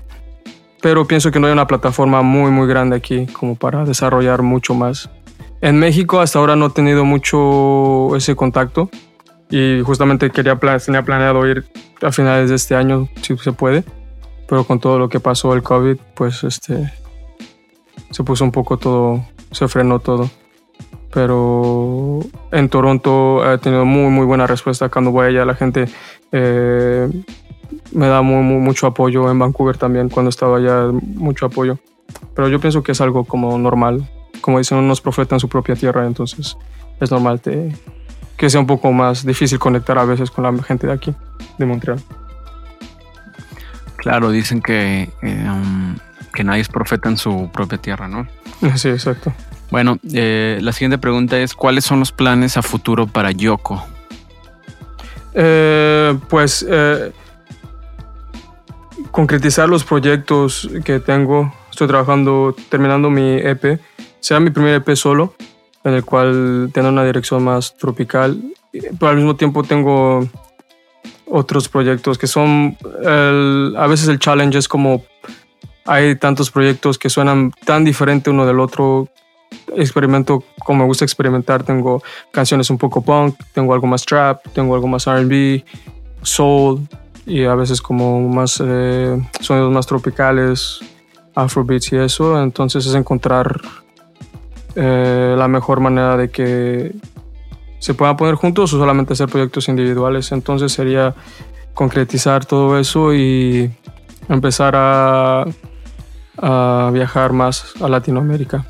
pero 0.83 1.07
pienso 1.07 1.31
que 1.31 1.41
no 1.41 1.47
hay 1.47 1.53
una 1.53 1.67
plataforma 1.67 2.21
muy 2.21 2.51
muy 2.51 2.67
grande 2.67 2.97
aquí 2.97 3.27
como 3.27 3.55
para 3.55 3.85
desarrollar 3.85 4.43
mucho 4.43 4.75
más. 4.75 5.09
En 5.63 5.79
México 5.79 6.21
hasta 6.21 6.41
ahora 6.41 6.57
no 6.57 6.67
he 6.67 6.71
tenido 6.71 7.05
mucho 7.05 8.15
ese 8.17 8.35
contacto 8.35 8.91
y 9.49 9.81
justamente 9.83 10.31
quería 10.31 10.59
tenía 10.59 11.03
planeado 11.03 11.47
ir 11.47 11.65
a 12.03 12.11
finales 12.11 12.51
de 12.51 12.57
este 12.57 12.75
año 12.75 13.09
si 13.23 13.39
se 13.39 13.53
puede, 13.53 13.85
pero 14.49 14.65
con 14.65 14.81
todo 14.81 14.99
lo 14.99 15.09
que 15.09 15.21
pasó 15.21 15.55
el 15.55 15.63
COVID, 15.63 15.99
pues 16.15 16.43
este 16.43 16.93
se 18.11 18.25
puso 18.25 18.45
un 18.45 18.51
poco 18.51 18.77
todo, 18.77 19.25
se 19.53 19.69
frenó 19.69 20.01
todo. 20.01 20.29
Pero 21.15 22.21
en 22.51 22.69
Toronto 22.71 23.53
he 23.53 23.59
tenido 23.59 23.85
muy 23.85 24.11
muy 24.11 24.27
buena 24.27 24.47
respuesta 24.47 24.89
cuando 24.89 25.13
voy 25.13 25.27
allá 25.27 25.45
la 25.45 25.55
gente 25.55 25.87
eh, 26.33 27.09
me 27.95 28.07
da 28.09 28.23
muy, 28.23 28.43
muy- 28.43 28.61
mucho 28.61 28.87
apoyo 28.87 29.31
en 29.31 29.39
Vancouver 29.39 29.77
también, 29.77 30.09
cuando 30.09 30.29
estaba 30.31 30.59
allá, 30.59 30.87
mucho 30.93 31.47
apoyo. 31.47 31.79
Pero 32.35 32.49
yo 32.49 32.61
pienso 32.61 32.83
que 32.83 32.93
es 32.93 33.01
algo 33.01 33.25
como 33.25 33.57
normal. 33.59 34.09
Como 34.41 34.59
dicen 34.59 34.79
unos 34.79 35.01
profetas 35.01 35.37
en 35.37 35.41
su 35.41 35.49
propia 35.49 35.75
tierra, 35.77 36.07
entonces 36.07 36.57
es 37.01 37.11
normal 37.11 37.41
te- 37.41 37.75
que 38.37 38.51
sea 38.51 38.61
un 38.61 38.67
poco 38.67 38.91
más 38.93 39.25
difícil 39.25 39.59
conectar 39.59 39.99
a 39.99 40.05
veces 40.05 40.31
con 40.31 40.43
la 40.45 40.63
gente 40.63 40.87
de 40.87 40.93
aquí, 40.93 41.15
de 41.59 41.67
Montreal. 41.67 42.01
Claro, 43.97 44.31
dicen 44.31 44.61
que, 44.61 45.09
eh, 45.23 45.47
um, 45.49 45.97
que 46.35 46.43
nadie 46.43 46.61
es 46.63 46.69
profeta 46.69 47.09
en 47.09 47.17
su 47.17 47.51
propia 47.53 47.79
tierra, 47.79 48.09
¿no? 48.09 48.27
Sí, 48.77 48.89
exacto. 48.89 49.33
Bueno, 49.71 49.99
eh, 50.13 50.59
la 50.61 50.73
siguiente 50.73 50.99
pregunta 50.99 51.39
es, 51.39 51.55
¿cuáles 51.55 51.85
son 51.85 52.01
los 52.01 52.11
planes 52.13 52.57
a 52.57 52.63
futuro 52.63 53.07
para 53.07 53.31
Yoko? 53.31 53.83
Eh, 55.35 56.19
pues 56.29 56.67
eh, 56.69 57.13
concretizar 59.13 59.69
los 59.69 59.85
proyectos 59.85 60.69
que 60.85 60.99
tengo. 60.99 61.55
Estoy 61.71 61.87
trabajando, 61.87 62.57
terminando 62.69 63.11
mi 63.11 63.37
EP. 63.37 63.79
Será 64.19 64.41
mi 64.41 64.51
primer 64.51 64.75
EP 64.75 64.97
solo, 64.97 65.35
en 65.85 65.95
el 65.95 66.05
cual 66.05 66.71
tiene 66.73 66.89
una 66.89 67.05
dirección 67.05 67.45
más 67.45 67.77
tropical. 67.77 68.43
Pero 68.73 69.09
al 69.09 69.17
mismo 69.17 69.37
tiempo 69.37 69.63
tengo 69.63 70.27
otros 71.27 71.69
proyectos 71.69 72.19
que 72.19 72.27
son... 72.27 72.77
a 73.77 73.87
veces 73.87 74.09
el 74.09 74.19
challenge 74.19 74.59
es 74.59 74.67
como... 74.67 75.05
Hay 75.85 76.15
tantos 76.17 76.51
proyectos 76.51 76.97
que 76.97 77.11
suenan 77.11 77.53
tan 77.65 77.85
diferente 77.85 78.31
uno 78.31 78.47
del 78.47 78.61
otro. 78.61 79.09
Experimento 79.77 80.45
como 80.65 80.81
me 80.81 80.87
gusta 80.87 81.05
experimentar. 81.05 81.65
Tengo 81.65 82.03
canciones 82.31 82.71
un 82.71 82.79
poco 82.79 83.03
punk, 83.03 83.37
tengo 83.53 83.75
algo 83.75 83.87
más 83.89 84.07
trap, 84.07 84.47
tengo 84.55 84.75
algo 84.75 84.87
más 84.87 85.07
RB, 85.07 85.65
soul 86.23 86.89
y 87.27 87.45
a 87.45 87.55
veces 87.55 87.81
como 87.81 88.29
más 88.29 88.63
eh, 88.65 89.21
sonidos 89.41 89.73
más 89.73 89.87
tropicales, 89.87 90.81
afrobeats 91.35 91.93
y 91.93 91.97
eso. 91.97 92.41
Entonces 92.43 92.87
es 92.87 92.95
encontrar 92.95 93.61
eh, 94.75 95.35
la 95.37 95.49
mejor 95.49 95.81
manera 95.81 96.17
de 96.17 96.31
que 96.31 96.95
se 97.79 97.95
puedan 97.95 98.17
poner 98.17 98.35
juntos 98.35 98.73
o 98.73 98.79
solamente 98.79 99.13
hacer 99.13 99.29
proyectos 99.29 99.69
individuales. 99.69 100.33
Entonces 100.33 100.73
sería 100.73 101.15
concretizar 101.75 102.45
todo 102.45 102.79
eso 102.79 103.15
y 103.15 103.71
empezar 104.29 104.75
a, 104.77 105.45
a 106.39 106.91
viajar 106.93 107.33
más 107.33 107.75
a 107.81 107.89
Latinoamérica 107.89 108.67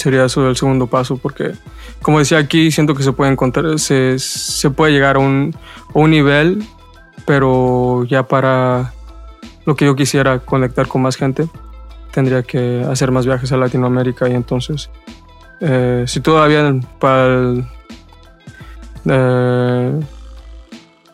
sería 0.00 0.24
eso 0.24 0.48
el 0.48 0.56
segundo 0.56 0.86
paso 0.86 1.18
porque 1.18 1.52
como 2.02 2.18
decía 2.18 2.38
aquí 2.38 2.70
siento 2.70 2.94
que 2.94 3.02
se 3.02 3.12
puede 3.12 3.30
encontrar 3.30 3.78
se, 3.78 4.18
se 4.18 4.70
puede 4.70 4.92
llegar 4.92 5.16
a 5.16 5.18
un, 5.18 5.54
a 5.94 5.98
un 5.98 6.10
nivel 6.10 6.64
pero 7.30 8.02
ya 8.06 8.24
para 8.24 8.92
lo 9.64 9.76
que 9.76 9.84
yo 9.84 9.94
quisiera 9.94 10.40
conectar 10.40 10.88
con 10.88 11.02
más 11.02 11.14
gente 11.14 11.46
tendría 12.10 12.42
que 12.42 12.84
hacer 12.90 13.12
más 13.12 13.24
viajes 13.24 13.52
a 13.52 13.56
Latinoamérica 13.56 14.28
y 14.28 14.34
entonces 14.34 14.90
eh, 15.60 16.06
si 16.08 16.18
todavía 16.18 16.74
para 16.98 17.26
el, 17.26 17.64
eh, 19.04 20.00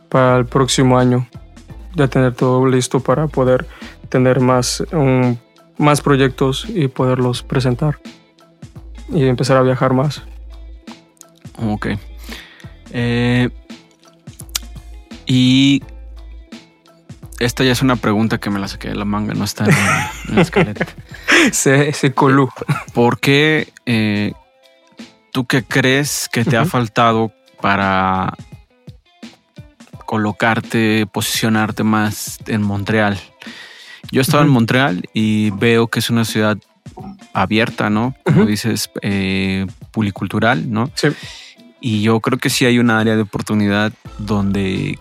para 0.09 0.39
el 0.39 0.47
próximo 0.47 0.99
año 0.99 1.29
ya 1.95 2.09
tener 2.09 2.33
todo 2.33 2.65
listo 2.65 3.01
para 3.01 3.27
poder 3.27 3.67
tener 4.09 4.41
más 4.41 4.83
más 5.77 6.01
proyectos 6.01 6.67
y 6.67 6.89
poderlos 6.89 7.43
presentar 7.43 7.99
y 9.11 9.27
empezar 9.27 9.59
a 9.59 9.63
viajar 9.63 9.93
más. 9.93 10.23
Ok. 11.59 11.89
Eh, 12.93 13.51
y 15.27 15.83
esta 17.39 17.65
ya 17.65 17.73
es 17.73 17.83
una 17.83 17.97
pregunta 17.97 18.39
que 18.39 18.51
me 18.51 18.59
la 18.59 18.69
saqué 18.69 18.89
de 18.89 18.95
la 18.95 19.05
manga, 19.05 19.35
no 19.35 19.45
está 19.45 19.65
en, 19.65 19.71
en 20.29 20.37
la 20.37 20.43
escaleta. 20.43 20.87
Se, 21.53 21.93
se 21.93 22.13
colú. 22.13 22.49
¿Por 22.95 23.21
qué 23.21 23.73
eh, 23.85 24.33
tú 25.33 25.47
qué 25.47 25.63
crees 25.63 26.29
que 26.33 26.45
te 26.45 26.57
ha 26.57 26.65
faltado 26.65 27.33
para 27.61 28.35
colocarte, 30.07 31.07
posicionarte 31.07 31.85
más 31.85 32.39
en 32.47 32.63
Montreal? 32.63 33.21
Yo 34.11 34.21
he 34.21 34.23
estado 34.23 34.43
en. 34.45 34.49
Montreal 34.49 35.09
y 35.13 35.51
veo 35.51 35.89
que 35.89 35.99
es 35.99 36.11
una 36.11 36.25
ciudad 36.25 36.57
abierta, 37.33 37.91
¿no? 37.91 38.15
Como 38.25 38.47
dices, 38.47 38.91
eh, 39.03 39.67
policultural, 39.91 40.71
¿no? 40.71 40.91
Sí. 40.95 41.09
Y 41.81 42.03
yo 42.03 42.21
creo 42.21 42.39
que 42.39 42.51
sí 42.51 42.65
hay 42.65 42.79
un 42.79 42.91
área 42.91 43.15
de 43.15 43.23
oportunidad 43.23 43.93
donde 44.19 44.99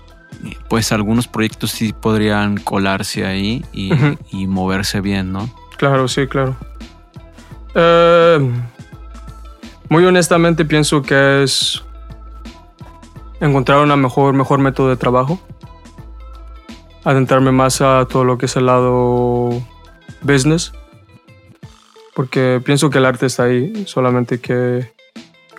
pues 0.70 0.92
algunos 0.92 1.28
proyectos 1.28 1.72
sí 1.72 1.94
podrían 1.94 2.58
colarse 2.58 3.26
ahí 3.26 3.66
y, 3.74 3.92
y 4.32 4.48
moverse 4.48 5.02
bien, 5.02 5.32
¿no? 5.32 5.50
Claro, 5.78 6.08
sí, 6.08 6.28
claro. 6.28 6.56
Eh, 7.74 8.52
muy 9.90 10.06
honestamente 10.06 10.66
pienso 10.66 11.02
que 11.02 11.44
es 11.44 11.84
encontrar 13.40 13.80
un 13.80 14.02
mejor, 14.02 14.34
mejor 14.34 14.60
método 14.60 14.90
de 14.90 14.98
trabajo. 14.98 15.40
Adentrarme 17.04 17.52
más 17.52 17.82
a 17.82 18.08
todo 18.10 18.24
lo 18.24 18.38
que 18.38 18.48
es 18.48 18.56
el 18.56 18.66
lado 18.66 19.50
business. 20.22 20.72
Porque 22.16 22.62
pienso 22.64 22.90
que 22.90 22.98
el 22.98 23.06
arte 23.06 23.26
está 23.26 23.44
ahí, 23.44 23.86
solamente 23.86 24.40
que 24.40 24.94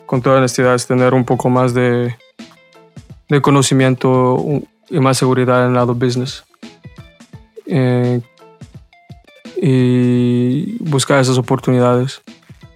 con 0.06 0.22
toda 0.22 0.38
honestidad 0.38 0.74
es 0.74 0.86
tener 0.86 1.12
un 1.12 1.24
poco 1.24 1.50
más 1.50 1.74
de, 1.74 2.16
de 3.28 3.42
conocimiento 3.42 4.36
y 4.88 5.00
más 5.00 5.18
seguridad 5.18 5.62
en 5.62 5.68
el 5.68 5.74
lado 5.74 5.94
business. 5.94 6.44
Eh, 7.66 8.20
y 9.56 10.76
buscar 10.84 11.20
esas 11.20 11.38
oportunidades. 11.38 12.22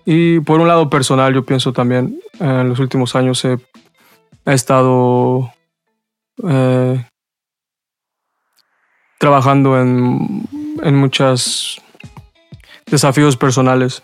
Y 0.05 0.40
por 0.40 0.61
un 0.61 0.68
lado 0.68 0.88
personal, 0.90 1.35
yo 1.35 1.44
pienso 1.44 1.73
también, 1.73 2.20
en 2.38 2.68
los 2.68 2.79
últimos 2.79 3.14
años 3.14 3.44
he, 3.44 3.59
estado 4.46 5.53
eh, 6.49 7.05
trabajando 9.18 9.81
en, 9.81 10.49
en 10.83 10.96
muchos 10.96 11.81
desafíos 12.87 13.37
personales 13.37 14.03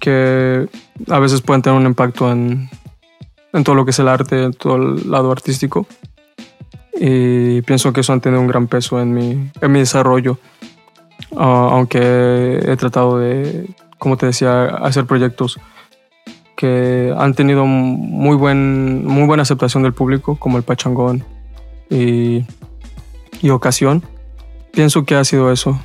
que 0.00 0.68
a 1.08 1.18
veces 1.18 1.42
pueden 1.42 1.62
tener 1.62 1.78
un 1.78 1.86
impacto 1.86 2.32
en, 2.32 2.68
en 3.52 3.64
todo 3.64 3.76
lo 3.76 3.84
que 3.84 3.92
es 3.92 3.98
el 3.98 4.08
arte, 4.08 4.42
en 4.42 4.52
todo 4.52 4.76
el 4.76 5.10
lado 5.10 5.30
artístico. 5.30 5.86
Y 6.96 7.62
pienso 7.62 7.92
que 7.92 8.00
eso 8.00 8.12
han 8.12 8.20
tenido 8.20 8.40
un 8.40 8.46
gran 8.46 8.66
peso 8.66 9.00
en 9.00 9.12
mi, 9.12 9.50
en 9.60 9.72
mi 9.72 9.80
desarrollo 9.80 10.38
Ah, 11.36 11.68
aunque 11.72 12.60
he 12.64 12.76
tratado 12.76 13.18
de, 13.18 13.68
como 13.98 14.16
te 14.16 14.26
decía, 14.26 14.66
hacer 14.66 15.04
proyectos 15.06 15.58
que 16.56 17.12
han 17.16 17.34
tenido 17.34 17.66
muy, 17.66 18.36
buen, 18.36 19.04
muy 19.04 19.26
buena 19.26 19.42
aceptación 19.42 19.82
del 19.82 19.92
público, 19.92 20.36
como 20.36 20.58
el 20.58 20.62
Pachangón 20.62 21.24
y, 21.90 22.44
y 23.42 23.50
Ocasión. 23.50 24.04
Pienso 24.72 25.04
que 25.04 25.16
ha 25.16 25.24
sido 25.24 25.50
eso, 25.50 25.78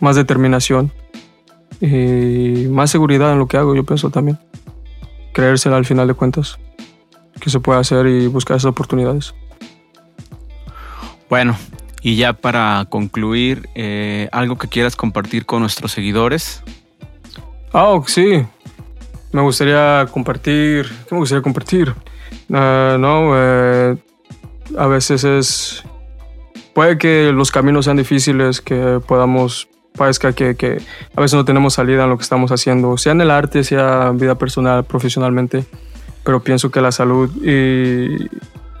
más 0.00 0.16
determinación 0.16 0.92
y 1.80 2.66
más 2.70 2.90
seguridad 2.90 3.32
en 3.32 3.38
lo 3.38 3.46
que 3.46 3.56
hago, 3.56 3.74
yo 3.74 3.84
pienso 3.84 4.10
también. 4.10 4.38
Creérsela 5.32 5.76
al 5.76 5.86
final 5.86 6.06
de 6.06 6.14
cuentas, 6.14 6.58
que 7.40 7.48
se 7.48 7.60
puede 7.60 7.80
hacer 7.80 8.06
y 8.06 8.26
buscar 8.26 8.58
esas 8.58 8.70
oportunidades. 8.70 9.34
Bueno, 11.32 11.56
y 12.02 12.16
ya 12.16 12.34
para 12.34 12.84
concluir, 12.90 13.66
eh, 13.74 14.28
algo 14.32 14.58
que 14.58 14.68
quieras 14.68 14.96
compartir 14.96 15.46
con 15.46 15.60
nuestros 15.60 15.90
seguidores. 15.90 16.62
Ah, 17.72 17.98
sí. 18.06 18.44
Me 19.32 19.40
gustaría 19.40 20.06
compartir. 20.12 20.90
¿Qué 21.08 21.14
me 21.14 21.20
gustaría 21.20 21.40
compartir? 21.40 21.94
Ah, 22.52 22.98
no, 23.00 23.32
eh, 23.34 23.96
a 24.76 24.86
veces 24.88 25.24
es. 25.24 25.82
Puede 26.74 26.98
que 26.98 27.32
los 27.32 27.50
caminos 27.50 27.86
sean 27.86 27.96
difíciles, 27.96 28.60
que 28.60 29.00
podamos. 29.06 29.68
Parezca 29.96 30.34
que, 30.34 30.54
que 30.54 30.82
a 31.16 31.20
veces 31.22 31.34
no 31.34 31.46
tenemos 31.46 31.72
salida 31.72 32.04
en 32.04 32.10
lo 32.10 32.18
que 32.18 32.24
estamos 32.24 32.52
haciendo, 32.52 32.98
sea 32.98 33.12
en 33.12 33.22
el 33.22 33.30
arte, 33.30 33.64
sea 33.64 34.08
en 34.08 34.18
vida 34.18 34.34
personal, 34.34 34.84
profesionalmente. 34.84 35.64
Pero 36.24 36.42
pienso 36.44 36.70
que 36.70 36.82
la 36.82 36.92
salud 36.92 37.30
y. 37.42 38.28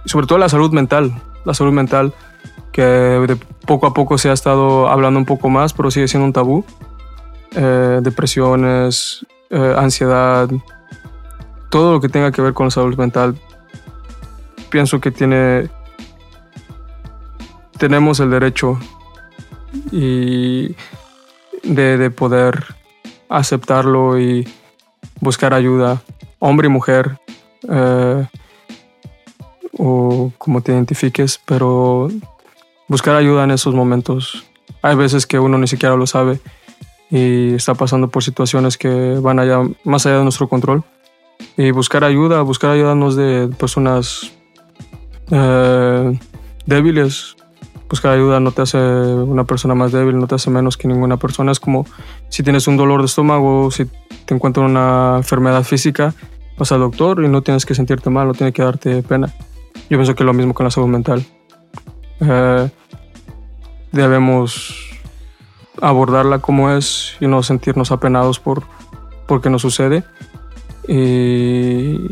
Sobre 0.04 0.26
todo 0.26 0.36
la 0.36 0.50
salud 0.50 0.70
mental. 0.72 1.14
La 1.46 1.54
salud 1.54 1.72
mental 1.72 2.12
que 2.72 2.82
de 2.82 3.36
poco 3.66 3.86
a 3.86 3.94
poco 3.94 4.18
se 4.18 4.30
ha 4.30 4.32
estado 4.32 4.88
hablando 4.88 5.18
un 5.18 5.26
poco 5.26 5.48
más, 5.48 5.72
pero 5.72 5.90
sigue 5.90 6.08
siendo 6.08 6.26
un 6.26 6.32
tabú. 6.32 6.64
Eh, 7.54 8.00
depresiones, 8.02 9.26
eh, 9.50 9.74
ansiedad, 9.76 10.48
todo 11.68 11.92
lo 11.92 12.00
que 12.00 12.08
tenga 12.08 12.32
que 12.32 12.40
ver 12.40 12.54
con 12.54 12.66
la 12.66 12.70
salud 12.70 12.96
mental, 12.96 13.38
pienso 14.70 15.00
que 15.00 15.10
tiene, 15.10 15.68
tenemos 17.76 18.20
el 18.20 18.30
derecho 18.30 18.78
y 19.90 20.74
de, 21.62 21.98
de 21.98 22.10
poder 22.10 22.74
aceptarlo 23.28 24.18
y 24.18 24.48
buscar 25.20 25.52
ayuda, 25.52 26.02
hombre 26.38 26.68
y 26.68 26.70
mujer, 26.70 27.18
eh, 27.68 28.26
o 29.78 30.32
como 30.38 30.62
te 30.62 30.72
identifiques, 30.72 31.38
pero 31.44 32.08
buscar 32.92 33.16
ayuda 33.16 33.44
en 33.44 33.50
esos 33.50 33.74
momentos. 33.74 34.44
Hay 34.82 34.96
veces 34.96 35.26
que 35.26 35.38
uno 35.38 35.56
ni 35.56 35.66
siquiera 35.66 35.96
lo 35.96 36.06
sabe 36.06 36.40
y 37.10 37.54
está 37.54 37.74
pasando 37.74 38.08
por 38.08 38.22
situaciones 38.22 38.76
que 38.76 39.14
van 39.18 39.38
allá, 39.38 39.62
más 39.82 40.04
allá 40.04 40.18
de 40.18 40.24
nuestro 40.24 40.46
control. 40.46 40.84
Y 41.56 41.70
buscar 41.70 42.04
ayuda, 42.04 42.42
buscar 42.42 42.70
ayuda 42.70 42.94
no 42.94 43.08
es 43.08 43.16
de 43.16 43.48
personas 43.58 44.30
eh, 45.30 46.18
débiles. 46.66 47.34
Buscar 47.88 48.12
ayuda 48.12 48.40
no 48.40 48.52
te 48.52 48.60
hace 48.60 48.78
una 48.78 49.44
persona 49.44 49.74
más 49.74 49.90
débil, 49.92 50.18
no 50.18 50.26
te 50.26 50.34
hace 50.34 50.50
menos 50.50 50.76
que 50.76 50.86
ninguna 50.86 51.16
persona. 51.16 51.50
Es 51.50 51.60
como 51.60 51.86
si 52.28 52.42
tienes 52.42 52.68
un 52.68 52.76
dolor 52.76 53.00
de 53.00 53.06
estómago, 53.06 53.70
si 53.70 53.86
te 54.26 54.34
encuentras 54.34 54.68
una 54.68 55.14
enfermedad 55.16 55.62
física, 55.64 56.14
vas 56.58 56.70
al 56.72 56.80
doctor 56.80 57.24
y 57.24 57.28
no 57.28 57.40
tienes 57.40 57.64
que 57.64 57.74
sentirte 57.74 58.10
mal, 58.10 58.26
no 58.26 58.34
tiene 58.34 58.52
que 58.52 58.62
darte 58.62 59.02
pena. 59.02 59.32
Yo 59.88 59.96
pienso 59.96 60.14
que 60.14 60.22
es 60.22 60.26
lo 60.26 60.34
mismo 60.34 60.52
con 60.52 60.64
la 60.64 60.70
salud 60.70 60.88
mental. 60.88 61.24
Eh, 62.20 62.68
debemos 63.92 64.74
abordarla 65.80 66.38
como 66.38 66.70
es 66.70 67.16
y 67.20 67.26
no 67.26 67.42
sentirnos 67.42 67.92
apenados 67.92 68.40
por, 68.40 68.62
por 69.26 69.40
qué 69.40 69.50
nos 69.50 69.62
sucede. 69.62 70.04
Y, 70.88 72.10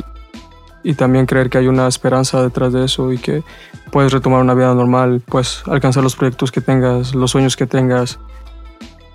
y, 0.84 0.94
también 0.94 1.26
creer 1.26 1.50
que 1.50 1.58
hay 1.58 1.66
una 1.66 1.88
esperanza 1.88 2.40
detrás 2.42 2.72
de 2.72 2.84
eso 2.84 3.12
y 3.12 3.18
que 3.18 3.42
puedes 3.90 4.12
retomar 4.12 4.40
una 4.40 4.54
vida 4.54 4.72
normal, 4.74 5.20
puedes 5.26 5.62
alcanzar 5.66 6.04
los 6.04 6.14
proyectos 6.14 6.52
que 6.52 6.60
tengas, 6.60 7.14
los 7.14 7.32
sueños 7.32 7.56
que 7.56 7.66
tengas, 7.66 8.20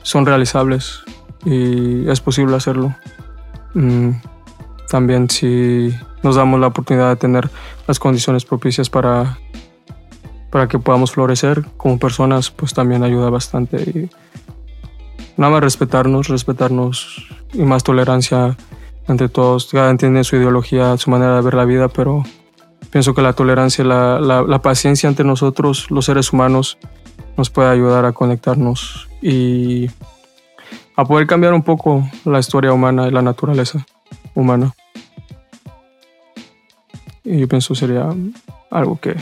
son 0.01 0.25
realizables 0.25 1.03
y 1.45 2.09
es 2.09 2.19
posible 2.19 2.55
hacerlo. 2.55 2.93
Mm, 3.73 4.11
también 4.89 5.29
si 5.29 5.95
nos 6.23 6.35
damos 6.35 6.59
la 6.59 6.67
oportunidad 6.67 7.09
de 7.09 7.15
tener 7.15 7.49
las 7.87 7.99
condiciones 7.99 8.45
propicias 8.45 8.89
para 8.89 9.37
para 10.49 10.67
que 10.67 10.79
podamos 10.79 11.11
florecer 11.11 11.65
como 11.77 11.99
personas, 11.99 12.51
pues 12.51 12.73
también 12.73 13.03
ayuda 13.03 13.29
bastante. 13.29 14.09
Nada 15.37 15.51
más 15.51 15.61
respetarnos, 15.61 16.29
respetarnos 16.29 17.27
y 17.53 17.63
más 17.63 17.83
tolerancia 17.83 18.55
entre 19.07 19.29
todos. 19.29 19.69
Cada 19.71 19.87
quien 19.87 19.97
tiene 19.97 20.23
su 20.23 20.35
ideología, 20.35 20.97
su 20.97 21.09
manera 21.09 21.35
de 21.35 21.41
ver 21.41 21.55
la 21.55 21.65
vida, 21.65 21.87
pero 21.89 22.23
pienso 22.89 23.13
que 23.13 23.21
la 23.21 23.33
tolerancia, 23.33 23.83
la, 23.83 24.19
la, 24.19 24.61
paciencia 24.61 25.09
entre 25.09 25.25
nosotros, 25.25 25.91
los 25.91 26.05
seres 26.05 26.31
humanos, 26.31 26.77
nos 27.37 27.49
puede 27.49 27.69
ayudar 27.69 28.05
a 28.05 28.13
conectarnos 28.13 29.09
y 29.21 29.89
a 30.95 31.03
poder 31.03 31.27
cambiar 31.27 31.53
un 31.53 31.63
poco 31.63 32.09
la 32.23 32.39
historia 32.39 32.71
humana 32.71 33.07
y 33.07 33.11
la 33.11 33.21
naturaleza 33.21 33.85
humana. 34.33 34.73
Y 37.23 37.39
yo 37.39 37.47
pienso 37.47 37.75
sería 37.75 38.07
algo 38.69 38.99
que 38.99 39.15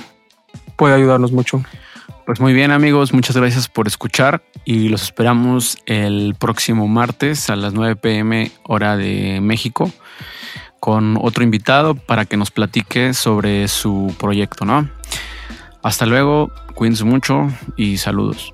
puede 0.84 0.96
ayudarnos 0.96 1.32
mucho. 1.32 1.64
Pues 2.26 2.42
muy 2.42 2.52
bien 2.52 2.72
amigos, 2.72 3.14
muchas 3.14 3.38
gracias 3.38 3.70
por 3.70 3.88
escuchar 3.88 4.44
y 4.66 4.90
los 4.90 5.04
esperamos 5.04 5.78
el 5.86 6.36
próximo 6.38 6.90
martes 6.90 7.50
a 7.50 7.56
las 7.56 7.74
9 7.74 7.96
pm 7.96 8.52
hora 8.66 8.98
de 8.98 9.40
México 9.42 9.90
con 10.82 11.18
otro 11.22 11.42
invitado 11.42 11.96
para 11.96 12.26
que 12.26 12.36
nos 12.36 12.52
platique 12.52 13.14
sobre 13.14 13.70
su 13.70 14.14
proyecto, 14.20 14.66
¿no? 14.66 14.90
Hasta 15.84 16.06
luego, 16.06 16.52
cuídense 16.76 17.06
mucho 17.06 17.48
y 17.78 17.96
saludos. 17.96 18.52